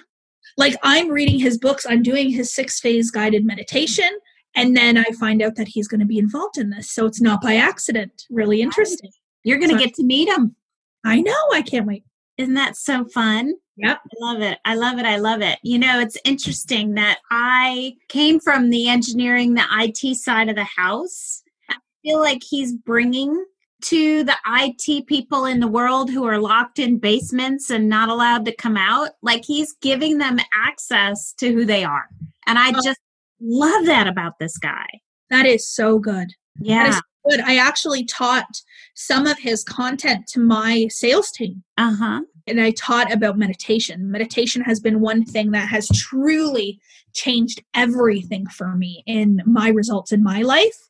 [0.57, 4.11] Like, I'm reading his books, I'm doing his six phase guided meditation,
[4.55, 6.91] and then I find out that he's going to be involved in this.
[6.91, 8.25] So, it's not by accident.
[8.31, 9.11] Really interesting.
[9.45, 10.57] You're going to So- get to meet him.
[11.05, 11.35] I know.
[11.53, 12.05] I can't wait.
[12.37, 13.55] Isn't that so fun?
[13.77, 13.99] Yep.
[14.05, 14.59] I love it.
[14.67, 15.07] I love it.
[15.07, 15.59] I love it.
[15.63, 20.65] You know, it's interesting that I came from the engineering, the IT side of the
[20.65, 21.43] house.
[21.71, 23.45] I feel like he's bringing
[23.83, 28.45] to the IT people in the world who are locked in basements and not allowed
[28.47, 32.09] to come out, like he's giving them access to who they are.
[32.47, 32.81] And I Oh.
[32.83, 33.01] just
[33.41, 34.87] love that about this guy.
[35.31, 36.29] That is so good.
[36.61, 36.85] Yeah.
[36.85, 37.41] That is good.
[37.41, 38.63] I actually taught
[38.95, 41.63] some of his content to my sales team.
[41.79, 42.21] Uh huh.
[42.51, 44.11] And I taught about meditation.
[44.11, 46.81] Meditation has been one thing that has truly
[47.13, 50.89] changed everything for me in my results in my life.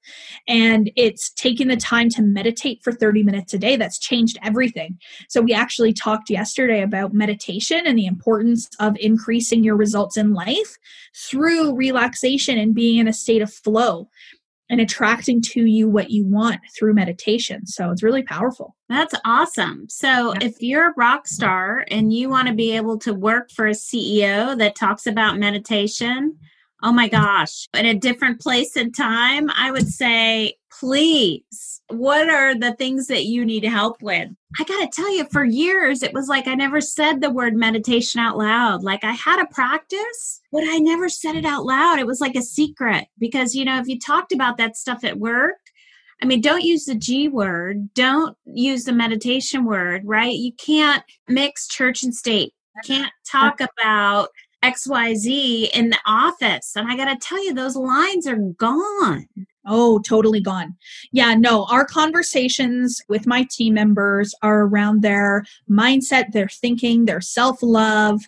[0.49, 4.99] And it's taking the time to meditate for 30 minutes a day that's changed everything.
[5.29, 10.35] So, we actually talked yesterday about meditation and the importance of increasing your results in
[10.35, 10.77] life
[11.15, 14.09] through relaxation and being in a state of flow
[14.71, 17.67] and attracting to you what you want through meditation.
[17.67, 18.77] So it's really powerful.
[18.89, 19.87] That's awesome.
[19.89, 20.47] So yeah.
[20.47, 23.73] if you're a rock star and you want to be able to work for a
[23.73, 26.39] CEO that talks about meditation,
[26.83, 32.55] oh my gosh, in a different place and time, I would say, please, what are
[32.59, 34.29] the things that you need help with?
[34.59, 37.55] I got to tell you, for years, it was like I never said the word
[37.55, 38.83] meditation out loud.
[38.83, 41.99] Like I had a practice, but I never said it out loud.
[41.99, 45.19] It was like a secret because, you know, if you talked about that stuff at
[45.19, 45.57] work,
[46.23, 50.35] I mean, don't use the G word, don't use the meditation word, right?
[50.35, 52.53] You can't mix church and state.
[52.77, 54.29] You can't talk about
[54.63, 56.73] XYZ in the office.
[56.77, 59.27] And I got to tell you, those lines are gone.
[59.67, 60.77] Oh, totally gone.
[61.13, 67.21] Yeah, no, our conversations with my team members are around their mindset, their thinking, their
[67.21, 68.21] self love,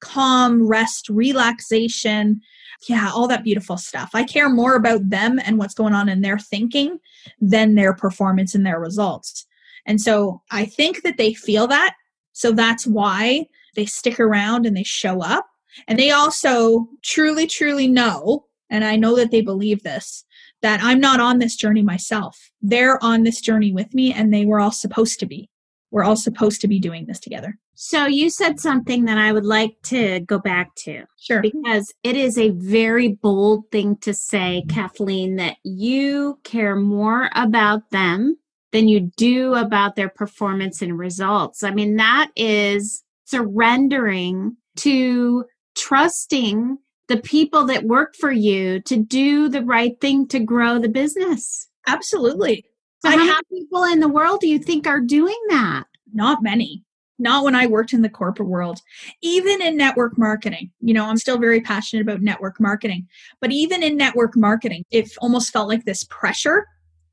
[0.00, 2.40] calm, rest, relaxation.
[2.88, 4.10] Yeah, all that beautiful stuff.
[4.14, 6.98] I care more about them and what's going on in their thinking
[7.40, 9.46] than their performance and their results.
[9.86, 11.94] And so I think that they feel that.
[12.32, 15.46] So that's why they stick around and they show up.
[15.86, 20.24] And they also truly, truly know, and I know that they believe this,
[20.62, 22.50] that I'm not on this journey myself.
[22.62, 25.48] They're on this journey with me and they were all supposed to be.
[25.90, 27.58] We're all supposed to be doing this together.
[27.74, 31.04] So you said something that I would like to go back to.
[31.18, 31.40] Sure.
[31.40, 34.74] Because it is a very bold thing to say, mm-hmm.
[34.74, 38.36] Kathleen, that you care more about them
[38.72, 41.64] than you do about their performance and results.
[41.64, 45.44] I mean, that is surrendering to
[45.76, 46.78] trusting
[47.08, 51.68] the people that work for you to do the right thing to grow the business.
[51.86, 52.64] Absolutely.
[53.02, 55.84] So I how have, many people in the world do you think are doing that?
[56.12, 56.84] Not many.
[57.18, 58.80] Not when I worked in the corporate world.
[59.22, 63.08] Even in network marketing, you know, I'm still very passionate about network marketing.
[63.40, 66.66] But even in network marketing, it almost felt like this pressure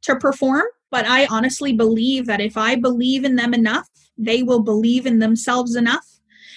[0.04, 0.64] to perform.
[0.92, 5.20] But I honestly believe that if I believe in them enough, they will believe in
[5.20, 6.08] themselves enough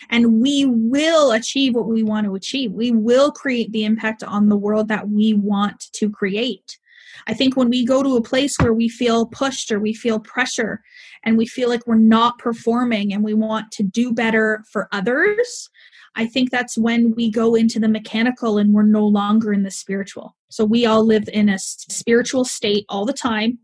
[0.09, 2.73] and we will achieve what we want to achieve.
[2.73, 6.79] We will create the impact on the world that we want to create.
[7.27, 10.21] I think when we go to a place where we feel pushed or we feel
[10.21, 10.83] pressure
[11.25, 15.69] and we feel like we're not performing and we want to do better for others,
[16.17, 19.71] I think that's when we go into the mechanical and we're no longer in the
[19.71, 20.37] spiritual.
[20.49, 23.59] So we all live in a spiritual state all the time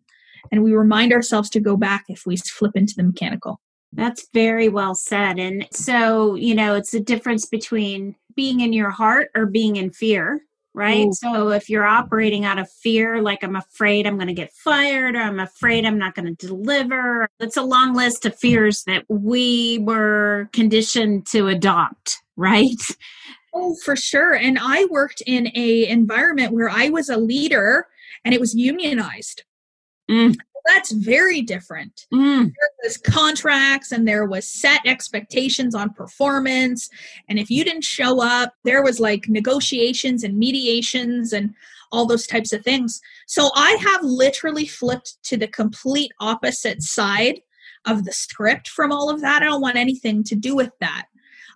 [0.53, 3.61] and we remind ourselves to go back if we flip into the mechanical.
[3.93, 5.39] That's very well said.
[5.39, 9.91] And so, you know, it's a difference between being in your heart or being in
[9.91, 10.41] fear,
[10.75, 11.07] right?
[11.07, 11.13] Ooh.
[11.15, 15.17] So if you're operating out of fear, like I'm afraid I'm going to get fired
[15.17, 19.05] or I'm afraid I'm not going to deliver, it's a long list of fears that
[19.09, 22.83] we were conditioned to adopt, right?
[23.55, 24.35] Oh, for sure.
[24.35, 27.87] And I worked in a environment where I was a leader
[28.25, 29.45] and it was unionized.
[30.11, 30.37] Mm
[30.69, 32.07] that's very different.
[32.13, 32.45] Mm.
[32.45, 36.89] There was contracts and there was set expectations on performance.
[37.29, 41.55] And if you didn't show up, there was like negotiations and mediations and
[41.93, 43.01] all those types of things.
[43.27, 47.41] So I have literally flipped to the complete opposite side
[47.87, 49.43] of the script from all of that.
[49.43, 51.07] I don't want anything to do with that.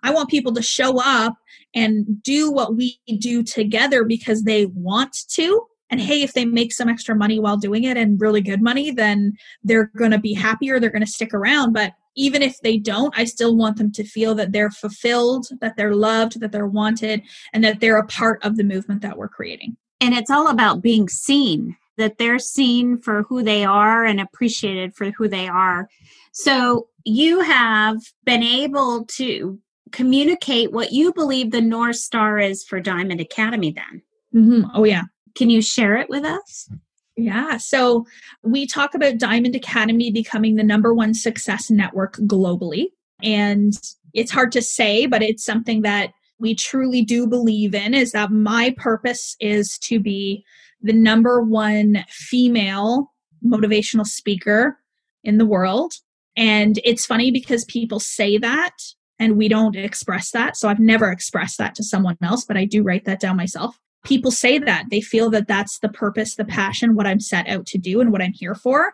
[0.03, 1.35] I want people to show up
[1.75, 6.73] and do what we do together because they want to and hey, if they make
[6.73, 10.33] some extra money while doing it and really good money, then they're going to be
[10.33, 10.79] happier.
[10.79, 11.73] They're going to stick around.
[11.73, 15.75] But even if they don't, I still want them to feel that they're fulfilled, that
[15.77, 17.21] they're loved, that they're wanted,
[17.53, 19.77] and that they're a part of the movement that we're creating.
[19.99, 24.95] And it's all about being seen, that they're seen for who they are and appreciated
[24.95, 25.87] for who they are.
[26.31, 29.59] So you have been able to
[29.91, 34.01] communicate what you believe the North Star is for Diamond Academy then.
[34.33, 34.71] Mm-hmm.
[34.73, 35.03] Oh, yeah.
[35.35, 36.69] Can you share it with us?
[37.17, 37.57] Yeah.
[37.57, 38.05] So
[38.43, 42.87] we talk about Diamond Academy becoming the number one success network globally.
[43.21, 43.73] And
[44.13, 48.31] it's hard to say, but it's something that we truly do believe in is that
[48.31, 50.43] my purpose is to be
[50.81, 53.11] the number one female
[53.45, 54.79] motivational speaker
[55.23, 55.93] in the world.
[56.35, 58.73] And it's funny because people say that
[59.19, 60.57] and we don't express that.
[60.57, 63.77] So I've never expressed that to someone else, but I do write that down myself.
[64.03, 67.65] People say that they feel that that's the purpose, the passion, what I'm set out
[67.67, 68.93] to do and what I'm here for.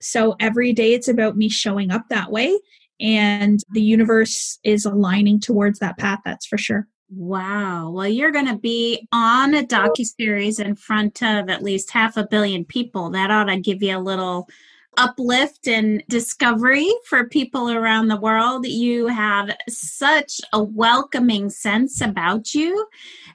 [0.00, 2.58] So every day it's about me showing up that way
[3.00, 6.88] and the universe is aligning towards that path that's for sure.
[7.10, 7.90] Wow.
[7.90, 12.16] Well, you're going to be on a docu series in front of at least half
[12.16, 13.10] a billion people.
[13.10, 14.48] That ought to give you a little
[14.96, 18.66] uplift and discovery for people around the world.
[18.66, 22.86] You have such a welcoming sense about you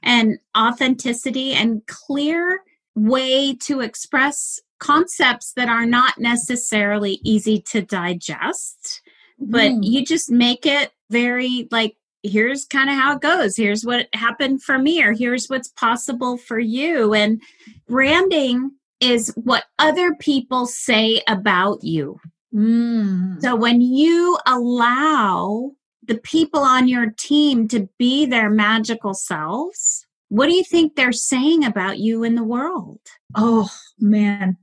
[0.03, 2.63] and authenticity and clear
[2.95, 9.01] way to express concepts that are not necessarily easy to digest,
[9.39, 9.79] but mm.
[9.83, 13.55] you just make it very like here's kind of how it goes.
[13.55, 17.13] Here's what happened for me, or here's what's possible for you.
[17.13, 17.41] And
[17.87, 18.71] branding
[19.01, 22.19] is what other people say about you.
[22.53, 23.41] Mm.
[23.41, 25.71] So when you allow
[26.03, 31.11] the people on your team to be their magical selves, what do you think they're
[31.11, 32.99] saying about you in the world?
[33.35, 34.57] Oh, man.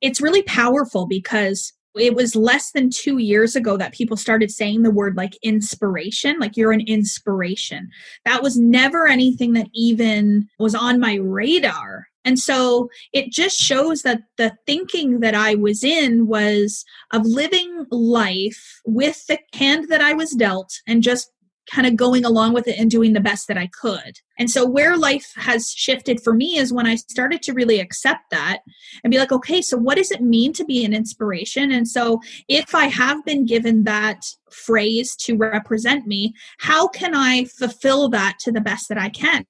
[0.00, 4.82] It's really powerful because it was less than two years ago that people started saying
[4.82, 7.88] the word like inspiration, like you're an inspiration.
[8.24, 12.07] That was never anything that even was on my radar.
[12.24, 17.86] And so it just shows that the thinking that I was in was of living
[17.90, 21.30] life with the hand that I was dealt and just
[21.70, 24.18] kind of going along with it and doing the best that I could.
[24.38, 28.30] And so, where life has shifted for me is when I started to really accept
[28.30, 28.60] that
[29.02, 31.72] and be like, okay, so what does it mean to be an inspiration?
[31.72, 37.44] And so, if I have been given that phrase to represent me, how can I
[37.44, 39.44] fulfill that to the best that I can?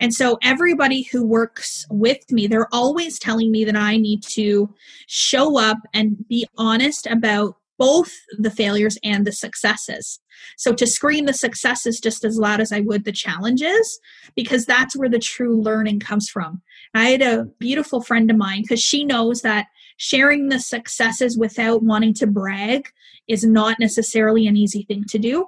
[0.00, 4.72] And so, everybody who works with me, they're always telling me that I need to
[5.08, 10.20] show up and be honest about both the failures and the successes.
[10.58, 13.98] So to scream the successes just as loud as I would the challenges,
[14.36, 16.60] because that's where the true learning comes from.
[16.94, 19.66] I had a beautiful friend of mine because she knows that
[19.96, 22.86] sharing the successes without wanting to brag
[23.28, 25.46] is not necessarily an easy thing to do.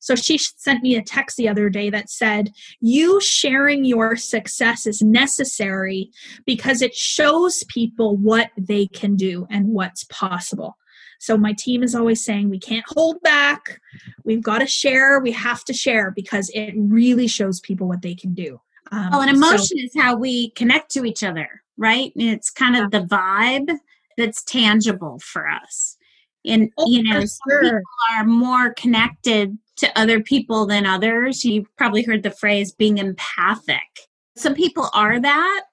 [0.00, 2.50] So she sent me a text the other day that said,
[2.80, 6.10] You sharing your success is necessary
[6.46, 10.76] because it shows people what they can do and what's possible.
[11.20, 13.80] So my team is always saying we can't hold back.
[14.24, 15.20] We've got to share.
[15.20, 18.58] We have to share because it really shows people what they can do.
[18.90, 22.10] Um, well, an emotion so, is how we connect to each other, right?
[22.16, 23.70] And It's kind of the vibe
[24.16, 25.98] that's tangible for us.
[26.46, 27.62] And oh, you know, sure.
[27.62, 27.82] people
[28.16, 31.44] are more connected to other people than others.
[31.44, 34.08] You've probably heard the phrase being empathic.
[34.36, 35.64] Some people are that,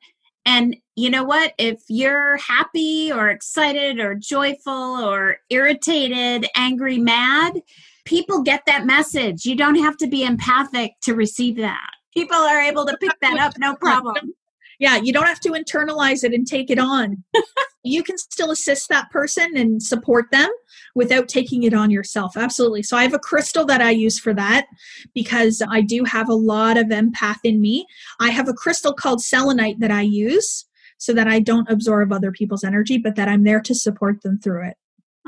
[0.47, 1.53] and you know what?
[1.57, 7.59] If you're happy or excited or joyful or irritated, angry, mad,
[8.05, 9.43] people get that message.
[9.43, 11.89] You don't have to be empathic to receive that.
[12.13, 14.33] People are able to pick that up, no problem.
[14.79, 17.23] Yeah, you don't have to internalize it and take it on.
[17.83, 20.49] you can still assist that person and support them
[20.93, 22.37] without taking it on yourself.
[22.37, 22.83] Absolutely.
[22.83, 24.65] So I have a crystal that I use for that
[25.13, 27.85] because I do have a lot of empath in me.
[28.19, 30.65] I have a crystal called selenite that I use
[30.97, 34.39] so that I don't absorb other people's energy, but that I'm there to support them
[34.39, 34.77] through it.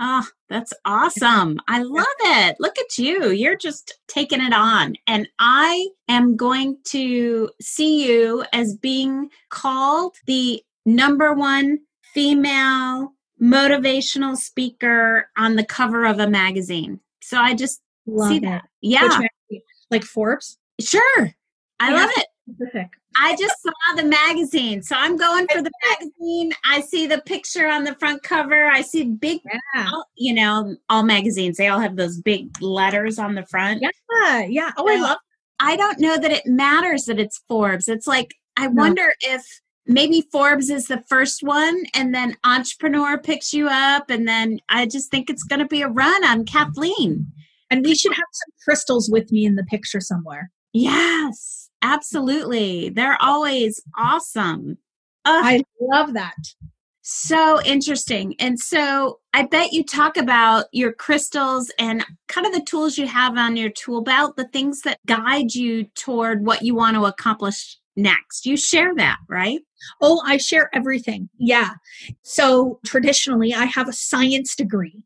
[0.02, 1.60] Oh, that's awesome.
[1.68, 2.56] I love it.
[2.60, 3.32] Look at you.
[3.32, 4.96] You're just taking it on.
[5.06, 11.80] And I am going to see you as being called the number one
[12.14, 17.00] female motivational speaker on the cover of a magazine.
[17.22, 18.44] So I just love see it.
[18.44, 18.64] that.
[18.82, 19.20] Yeah.
[19.92, 20.58] Like Forbes?
[20.80, 21.36] Sure.
[21.80, 21.96] I yeah.
[21.96, 22.28] love it.
[22.54, 22.90] Specific.
[23.18, 24.82] I just saw the magazine.
[24.84, 26.52] So I'm going for the magazine.
[26.64, 28.68] I see the picture on the front cover.
[28.68, 29.42] I see big,
[29.74, 29.90] yeah.
[30.16, 33.82] you know, all magazines, they all have those big letters on the front.
[33.82, 34.46] Yeah.
[34.46, 34.72] Yeah.
[34.78, 35.18] Oh, I love
[35.60, 37.88] I don't know that it matters that it's Forbes.
[37.88, 38.82] It's like, I no.
[38.82, 39.44] wonder if
[39.86, 44.10] maybe Forbes is the first one and then Entrepreneur picks you up.
[44.10, 47.28] And then I just think it's going to be a run on Kathleen.
[47.70, 50.50] And we should have some crystals with me in the picture somewhere.
[50.74, 52.90] Yes, absolutely.
[52.90, 54.78] They're always awesome.
[55.26, 55.46] Ugh.
[55.46, 56.36] I love that.
[57.02, 58.36] So interesting.
[58.40, 63.08] And so I bet you talk about your crystals and kind of the tools you
[63.08, 67.06] have on your tool belt, the things that guide you toward what you want to
[67.06, 68.46] accomplish next.
[68.46, 69.60] You share that, right?
[70.02, 71.30] Oh, I share everything.
[71.40, 71.72] Yeah.
[72.22, 75.04] So traditionally, I have a science degree.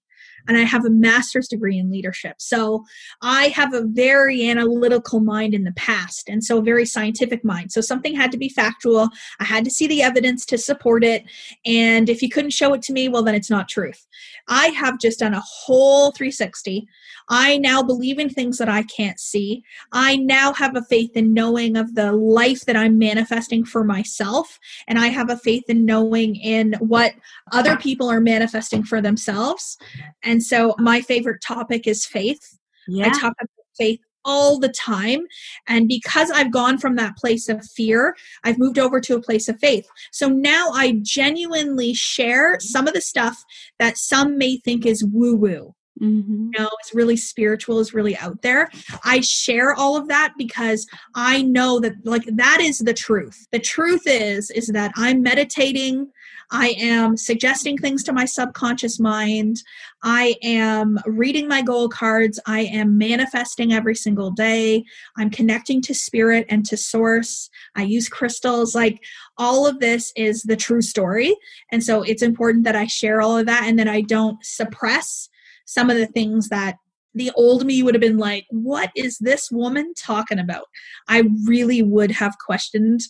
[0.48, 2.36] And I have a master's degree in leadership.
[2.40, 2.86] So
[3.22, 7.72] I have a very analytical mind in the past, and so a very scientific mind.
[7.72, 9.10] So something had to be factual.
[9.40, 11.24] I had to see the evidence to support it.
[11.66, 14.06] And if you couldn't show it to me, well, then it's not truth.
[14.48, 16.88] I have just done a whole 360.
[17.30, 19.64] I now believe in things that I can't see.
[19.92, 24.60] I now have a faith in knowing of the life that I'm manifesting for myself.
[24.88, 27.14] And I have a faith in knowing in what
[27.52, 29.78] other people are manifesting for themselves.
[30.24, 32.58] And so my favorite topic is faith.
[32.88, 33.08] Yeah.
[33.08, 35.22] I talk about faith all the time.
[35.68, 39.50] And because I've gone from that place of fear, I've moved over to a place
[39.50, 39.86] of faith.
[40.12, 43.44] So now I genuinely share some of the stuff
[43.80, 45.76] that some may think is woo woo.
[46.02, 46.50] Mm-hmm.
[46.54, 48.70] You know, it's really spiritual, is really out there.
[49.06, 53.48] I share all of that because I know that like that is the truth.
[53.52, 56.10] The truth is is that I'm meditating,
[56.54, 59.58] I am suggesting things to my subconscious mind.
[60.04, 62.40] I am reading my goal cards.
[62.46, 64.84] I am manifesting every single day.
[65.18, 67.50] I'm connecting to spirit and to source.
[67.76, 68.76] I use crystals.
[68.76, 69.04] Like
[69.40, 71.36] all of this is the true story.
[71.72, 75.30] And so it's important that I share all of that and that I don't suppress
[75.66, 76.76] some of the things that
[77.16, 80.66] the old me would have been like, what is this woman talking about?
[81.08, 83.02] I really would have questioned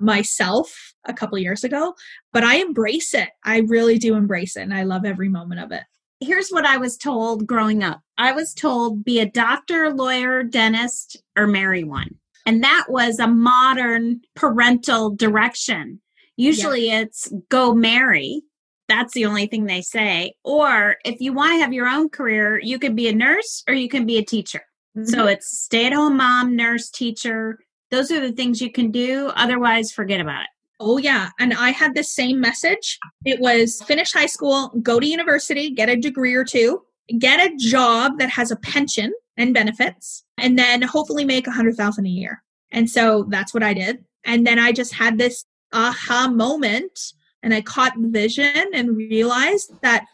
[0.00, 1.94] myself a couple years ago,
[2.32, 3.30] but I embrace it.
[3.44, 5.82] I really do embrace it and I love every moment of it.
[6.20, 11.16] Here's what I was told growing up I was told be a doctor, lawyer, dentist,
[11.36, 12.16] or marry one.
[12.46, 16.00] And that was a modern parental direction.
[16.36, 17.00] Usually yeah.
[17.00, 18.42] it's go marry
[18.90, 20.34] that's the only thing they say.
[20.44, 23.72] Or if you want to have your own career, you could be a nurse or
[23.72, 24.62] you can be a teacher.
[24.98, 25.06] Mm-hmm.
[25.06, 27.60] So it's stay at home mom, nurse, teacher.
[27.90, 29.30] Those are the things you can do.
[29.34, 30.48] Otherwise, forget about it.
[30.78, 31.30] Oh, yeah.
[31.38, 32.98] And I had the same message.
[33.26, 36.82] It was finish high school, go to university, get a degree or two,
[37.18, 41.76] get a job that has a pension and benefits, and then hopefully make a hundred
[41.76, 42.42] thousand a year.
[42.72, 44.04] And so that's what I did.
[44.24, 47.12] And then I just had this aha moment
[47.42, 50.04] and I caught the vision and realized that,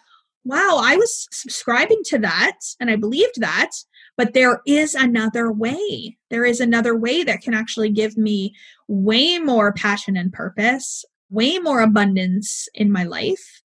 [0.44, 3.70] wow, I was subscribing to that and I believed that,
[4.16, 6.16] but there is another way.
[6.30, 8.54] There is another way that can actually give me
[8.88, 13.62] way more passion and purpose, way more abundance in my life.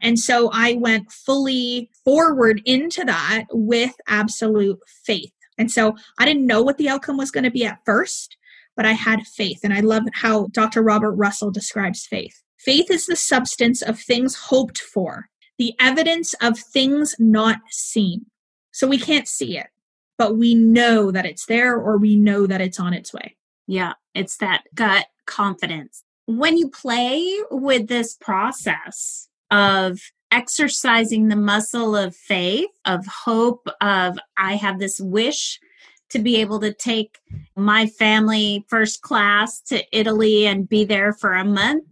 [0.00, 5.32] And so I went fully forward into that with absolute faith.
[5.56, 8.36] And so I didn't know what the outcome was going to be at first,
[8.76, 9.60] but I had faith.
[9.62, 10.82] And I love how Dr.
[10.82, 12.42] Robert Russell describes faith.
[12.58, 15.28] Faith is the substance of things hoped for,
[15.58, 18.26] the evidence of things not seen.
[18.72, 19.68] So we can't see it,
[20.18, 23.36] but we know that it's there or we know that it's on its way.
[23.66, 26.04] Yeah, it's that gut confidence.
[26.26, 30.00] When you play with this process of
[30.30, 35.60] exercising the muscle of faith, of hope, of I have this wish
[36.10, 37.18] to be able to take
[37.56, 41.84] my family first class to Italy and be there for a month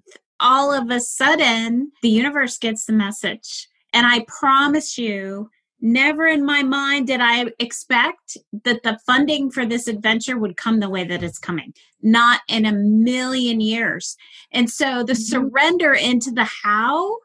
[0.42, 3.68] all of a sudden the universe gets the message.
[3.94, 5.48] And I promise you,
[5.82, 10.80] never in my mind did I expect that the funding for this adventure would come
[10.80, 11.74] the way that it's coming.
[12.00, 14.16] Not in a million years.
[14.52, 15.22] And so the mm-hmm.
[15.22, 17.18] surrender into the how,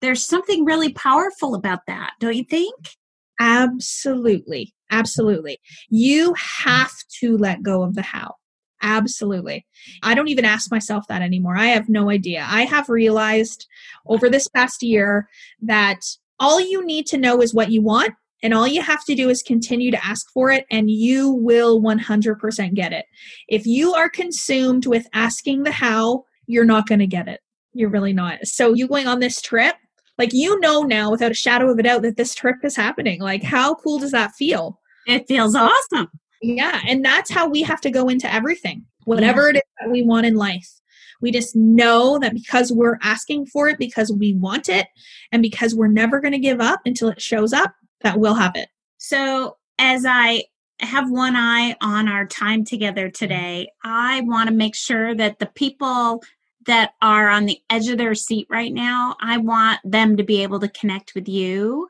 [0.00, 2.96] there's something really powerful about that, don't you think?
[3.38, 4.74] Absolutely.
[4.90, 5.60] Absolutely.
[5.90, 8.34] You have to let go of the how.
[8.80, 9.66] Absolutely.
[10.02, 11.56] I don't even ask myself that anymore.
[11.56, 12.46] I have no idea.
[12.48, 13.66] I have realized
[14.06, 15.28] over this past year
[15.62, 16.00] that
[16.40, 19.28] all you need to know is what you want, and all you have to do
[19.28, 23.06] is continue to ask for it, and you will 100% get it.
[23.48, 27.40] If you are consumed with asking the how, you're not going to get it.
[27.74, 28.46] You're really not.
[28.46, 29.76] So, you going on this trip,
[30.18, 33.20] like you know now without a shadow of a doubt that this trip is happening.
[33.20, 34.80] Like, how cool does that feel?
[35.06, 36.08] It feels awesome.
[36.42, 36.80] Yeah.
[36.86, 39.50] And that's how we have to go into everything, whatever yeah.
[39.50, 40.77] it is that we want in life.
[41.20, 44.86] We just know that because we're asking for it, because we want it,
[45.32, 48.54] and because we're never going to give up until it shows up, that we'll have
[48.54, 48.68] it.
[48.98, 50.44] So, as I
[50.80, 55.46] have one eye on our time together today, I want to make sure that the
[55.46, 56.22] people
[56.66, 60.42] that are on the edge of their seat right now, I want them to be
[60.42, 61.88] able to connect with you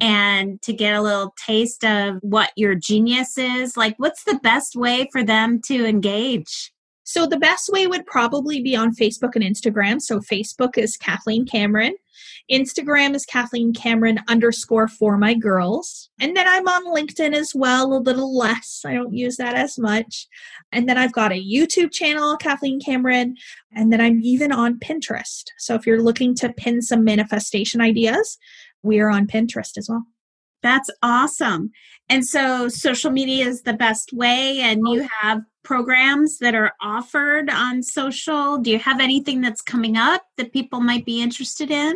[0.00, 3.76] and to get a little taste of what your genius is?
[3.76, 6.72] Like, what's the best way for them to engage?
[7.08, 10.02] So, the best way would probably be on Facebook and Instagram.
[10.02, 11.94] So, Facebook is Kathleen Cameron.
[12.50, 16.10] Instagram is Kathleen Cameron underscore for my girls.
[16.20, 18.82] And then I'm on LinkedIn as well, a little less.
[18.84, 20.26] I don't use that as much.
[20.72, 23.36] And then I've got a YouTube channel, Kathleen Cameron.
[23.72, 25.44] And then I'm even on Pinterest.
[25.58, 28.36] So if you're looking to pin some manifestation ideas,
[28.82, 30.04] we are on Pinterest as well.
[30.62, 31.70] That's awesome.
[32.08, 35.08] And so social media is the best way, and you oh.
[35.20, 38.56] have programs that are offered on social.
[38.56, 41.92] Do you have anything that's coming up that people might be interested in?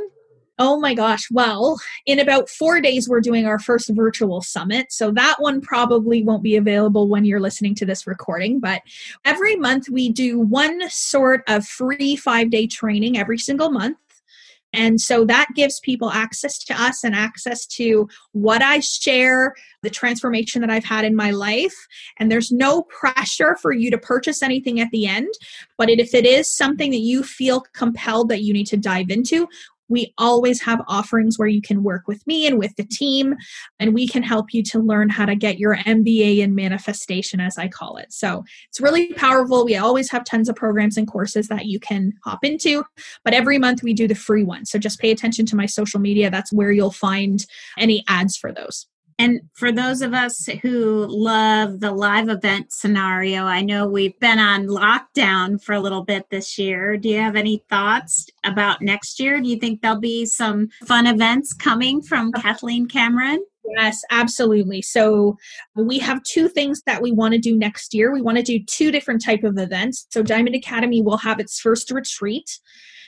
[0.58, 1.30] Oh my gosh.
[1.30, 4.92] Well, in about four days, we're doing our first virtual summit.
[4.92, 8.58] So that one probably won't be available when you're listening to this recording.
[8.58, 8.82] But
[9.24, 13.96] every month, we do one sort of free five day training every single month.
[14.72, 19.90] And so that gives people access to us and access to what I share, the
[19.90, 21.74] transformation that I've had in my life.
[22.18, 25.32] And there's no pressure for you to purchase anything at the end.
[25.76, 29.48] But if it is something that you feel compelled that you need to dive into,
[29.90, 33.34] we always have offerings where you can work with me and with the team,
[33.78, 37.58] and we can help you to learn how to get your MBA in manifestation, as
[37.58, 38.12] I call it.
[38.12, 39.64] So it's really powerful.
[39.64, 42.84] We always have tons of programs and courses that you can hop into,
[43.24, 44.64] but every month we do the free one.
[44.64, 46.30] So just pay attention to my social media.
[46.30, 47.44] That's where you'll find
[47.76, 48.86] any ads for those.
[49.20, 54.38] And for those of us who love the live event scenario, I know we've been
[54.38, 56.96] on lockdown for a little bit this year.
[56.96, 59.38] Do you have any thoughts about next year?
[59.38, 63.44] Do you think there'll be some fun events coming from Kathleen Cameron?
[63.76, 64.80] Yes, absolutely.
[64.80, 65.36] So
[65.76, 68.14] we have two things that we want to do next year.
[68.14, 70.06] We want to do two different type of events.
[70.10, 72.58] So Diamond Academy will have its first retreat.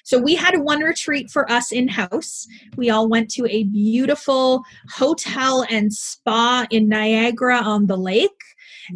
[0.03, 2.47] So we had one retreat for us in house.
[2.77, 8.31] We all went to a beautiful hotel and spa in Niagara on the lake.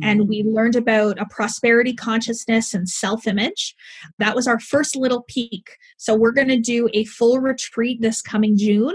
[0.03, 0.29] And mm.
[0.29, 3.75] we learned about a prosperity consciousness and self image.
[4.19, 5.77] That was our first little peek.
[5.97, 8.95] So, we're going to do a full retreat this coming June.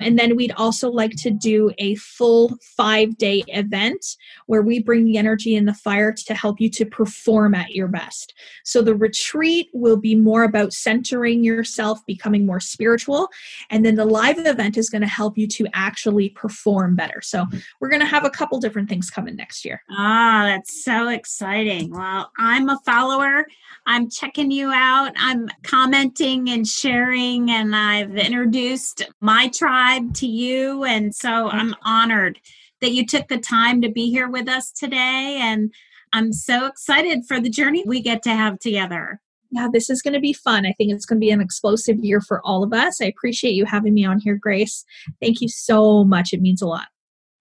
[0.00, 4.04] And then we'd also like to do a full five day event
[4.46, 7.88] where we bring the energy and the fire to help you to perform at your
[7.88, 8.34] best.
[8.64, 13.28] So the retreat will be more about centering yourself, becoming more spiritual.
[13.70, 17.20] And then the live event is going to help you to actually perform better.
[17.22, 17.46] So
[17.80, 19.82] we're going to have a couple different things coming next year.
[19.90, 21.90] Ah, that's so exciting.
[21.90, 23.46] Well, I'm a follower.
[23.86, 25.12] I'm checking you out.
[25.16, 29.48] I'm commenting and sharing, and I've introduced my
[29.86, 30.84] tribe to you.
[30.84, 32.40] And so I'm honored
[32.80, 35.38] that you took the time to be here with us today.
[35.40, 35.72] And
[36.12, 39.20] I'm so excited for the journey we get to have together.
[39.50, 40.66] Yeah, this is going to be fun.
[40.66, 43.00] I think it's going to be an explosive year for all of us.
[43.00, 44.84] I appreciate you having me on here, Grace.
[45.20, 46.32] Thank you so much.
[46.32, 46.88] It means a lot.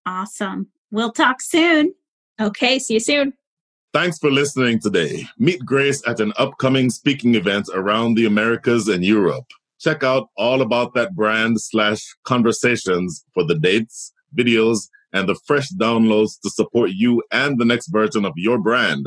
[0.06, 0.68] Awesome.
[0.92, 1.96] We'll talk soon.
[2.40, 3.34] Okay, see you soon.
[3.92, 5.26] Thanks for listening today.
[5.40, 9.48] Meet Grace at an upcoming speaking event around the Americas and Europe.
[9.80, 15.70] Check out all about that brand slash conversations for the dates, videos, and the fresh
[15.74, 19.06] downloads to support you and the next version of your brand.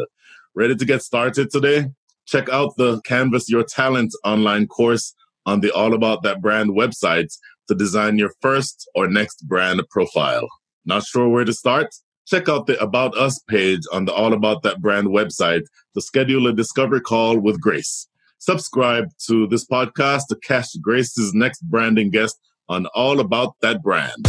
[0.55, 1.87] Ready to get started today?
[2.27, 5.15] Check out the Canvas Your Talent online course
[5.47, 7.33] on the All About That Brand website
[7.69, 10.47] to design your first or next brand profile.
[10.85, 11.89] Not sure where to start?
[12.29, 15.63] check out the About Us page on the All About That Brand website
[15.95, 18.07] to schedule a discovery call with Grace.
[18.39, 24.29] Subscribe to this podcast to catch Grace's next branding guest on All About That Brand.